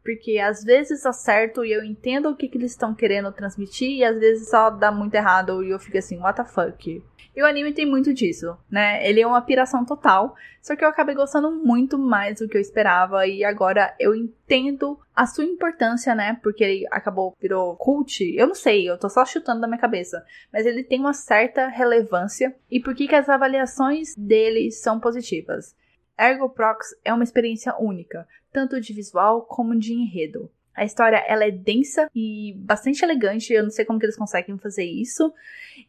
porque 0.09 0.39
às 0.39 0.63
vezes 0.63 1.05
acerto 1.05 1.63
e 1.63 1.71
eu 1.71 1.83
entendo 1.83 2.29
o 2.29 2.35
que, 2.35 2.47
que 2.47 2.57
eles 2.57 2.71
estão 2.71 2.95
querendo 2.95 3.31
transmitir, 3.31 3.91
e 3.91 4.03
às 4.03 4.19
vezes 4.19 4.49
só 4.49 4.71
dá 4.71 4.91
muito 4.91 5.13
errado 5.13 5.63
e 5.63 5.69
eu 5.69 5.77
fico 5.77 5.99
assim, 5.99 6.17
what 6.17 6.35
the 6.35 6.43
fuck? 6.45 7.03
E 7.35 7.43
o 7.43 7.45
anime 7.45 7.71
tem 7.71 7.85
muito 7.85 8.11
disso, 8.11 8.57
né? 8.71 9.07
Ele 9.07 9.21
é 9.21 9.27
uma 9.27 9.39
piração 9.39 9.85
total, 9.85 10.35
só 10.63 10.75
que 10.75 10.83
eu 10.83 10.89
acabei 10.89 11.13
gostando 11.13 11.51
muito 11.51 11.95
mais 11.95 12.39
do 12.39 12.47
que 12.47 12.57
eu 12.57 12.61
esperava 12.61 13.27
e 13.27 13.43
agora 13.43 13.95
eu 13.99 14.15
entendo 14.15 14.99
a 15.15 15.27
sua 15.27 15.45
importância, 15.45 16.15
né? 16.15 16.39
Porque 16.41 16.63
ele 16.63 16.87
acabou 16.89 17.37
virou 17.39 17.75
cult. 17.75 18.19
Eu 18.35 18.47
não 18.47 18.55
sei, 18.55 18.89
eu 18.89 18.97
tô 18.97 19.09
só 19.09 19.23
chutando 19.25 19.61
da 19.61 19.67
minha 19.67 19.79
cabeça, 19.79 20.25
mas 20.51 20.65
ele 20.65 20.83
tem 20.83 20.99
uma 20.99 21.13
certa 21.13 21.67
relevância 21.67 22.55
e 22.71 22.79
por 22.79 22.95
que 22.95 23.07
que 23.07 23.15
as 23.15 23.29
avaliações 23.29 24.15
dele 24.17 24.71
são 24.71 24.99
positivas. 24.99 25.75
Ergo 26.19 26.49
Prox 26.49 26.93
é 27.05 27.13
uma 27.13 27.23
experiência 27.23 27.73
única, 27.79 28.27
tanto 28.51 28.79
de 28.79 28.93
visual 28.93 29.43
como 29.43 29.77
de 29.77 29.93
enredo. 29.93 30.49
A 30.75 30.85
história 30.85 31.17
ela 31.27 31.43
é 31.43 31.51
densa 31.51 32.09
e 32.15 32.53
bastante 32.57 33.03
elegante, 33.03 33.51
eu 33.51 33.63
não 33.63 33.69
sei 33.69 33.83
como 33.83 33.99
que 33.99 34.05
eles 34.05 34.15
conseguem 34.15 34.57
fazer 34.57 34.85
isso. 34.85 35.33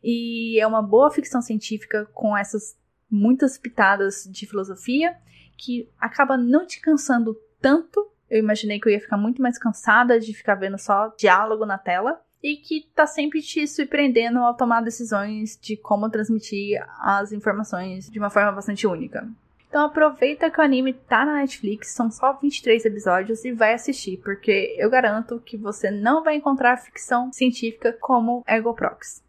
E 0.02 0.58
é 0.60 0.66
uma 0.66 0.82
boa 0.82 1.10
ficção 1.10 1.40
científica 1.40 2.06
com 2.12 2.36
essas 2.36 2.76
muitas 3.10 3.58
pitadas 3.58 4.28
de 4.30 4.46
filosofia 4.46 5.16
que 5.56 5.88
acaba 5.98 6.36
não 6.36 6.66
te 6.66 6.80
cansando 6.80 7.36
tanto. 7.60 8.10
Eu 8.28 8.38
imaginei 8.38 8.80
que 8.80 8.88
eu 8.88 8.92
ia 8.92 9.00
ficar 9.00 9.16
muito 9.16 9.42
mais 9.42 9.58
cansada 9.58 10.18
de 10.18 10.32
ficar 10.32 10.54
vendo 10.54 10.78
só 10.78 11.14
diálogo 11.16 11.66
na 11.66 11.78
tela 11.78 12.20
e 12.42 12.56
que 12.56 12.88
tá 12.94 13.06
sempre 13.06 13.42
te 13.42 13.66
surpreendendo 13.68 14.38
ao 14.38 14.56
tomar 14.56 14.80
decisões 14.80 15.58
de 15.60 15.76
como 15.76 16.08
transmitir 16.08 16.82
as 17.00 17.32
informações 17.32 18.08
de 18.08 18.18
uma 18.18 18.30
forma 18.30 18.52
bastante 18.52 18.86
única. 18.86 19.28
Então 19.70 19.85
aproveita 19.85 20.50
que 20.50 20.61
o 20.61 20.64
anime 20.64 20.92
tá 20.92 21.24
na 21.24 21.37
Netflix, 21.37 21.92
são 21.92 22.11
só 22.11 22.33
23 22.33 22.85
episódios 22.87 23.44
e 23.44 23.52
vai 23.52 23.72
assistir, 23.72 24.16
porque 24.16 24.74
eu 24.76 24.90
garanto 24.90 25.38
que 25.38 25.56
você 25.56 25.92
não 25.92 26.24
vai 26.24 26.35
encontrar 26.35 26.76
ficção 26.76 27.33
científica 27.33 27.96
como 28.00 28.42
Ergoprox. 28.48 29.22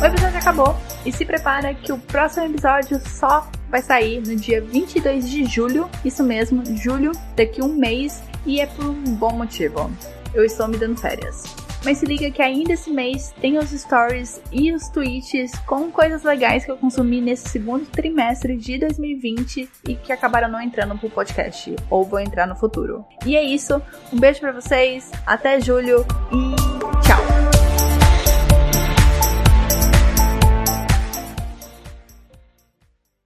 O 0.00 0.04
episódio 0.04 0.38
acabou 0.38 0.76
e 1.04 1.10
se 1.10 1.24
prepara 1.24 1.74
que 1.74 1.92
o 1.92 1.98
próximo 1.98 2.46
episódio 2.46 3.00
só 3.00 3.50
vai 3.68 3.82
sair 3.82 4.20
no 4.20 4.36
dia 4.36 4.60
22 4.60 5.28
de 5.28 5.46
julho, 5.46 5.90
isso 6.04 6.22
mesmo, 6.22 6.62
julho, 6.76 7.10
daqui 7.34 7.60
um 7.60 7.74
mês, 7.74 8.22
e 8.46 8.60
é 8.60 8.66
por 8.66 8.84
um 8.84 9.02
bom 9.16 9.32
motivo. 9.32 9.90
Eu 10.32 10.44
estou 10.44 10.68
me 10.68 10.76
dando 10.76 10.96
férias. 10.96 11.65
Mas 11.86 11.98
se 11.98 12.04
liga 12.04 12.32
que 12.32 12.42
ainda 12.42 12.72
esse 12.72 12.90
mês 12.90 13.32
tem 13.40 13.58
os 13.58 13.70
stories 13.70 14.42
e 14.50 14.72
os 14.72 14.88
tweets 14.88 15.52
com 15.60 15.88
coisas 15.88 16.24
legais 16.24 16.64
que 16.64 16.70
eu 16.72 16.76
consumi 16.76 17.20
nesse 17.20 17.48
segundo 17.48 17.86
trimestre 17.86 18.56
de 18.56 18.76
2020 18.76 19.70
e 19.86 19.94
que 19.94 20.10
acabaram 20.10 20.48
não 20.48 20.60
entrando 20.60 20.98
pro 20.98 21.08
podcast 21.08 21.76
ou 21.88 22.04
vão 22.04 22.18
entrar 22.18 22.48
no 22.48 22.56
futuro. 22.56 23.04
E 23.24 23.36
é 23.36 23.42
isso. 23.44 23.80
Um 24.12 24.18
beijo 24.18 24.40
para 24.40 24.50
vocês. 24.50 25.12
Até 25.24 25.60
julho 25.60 26.04
e 26.32 26.75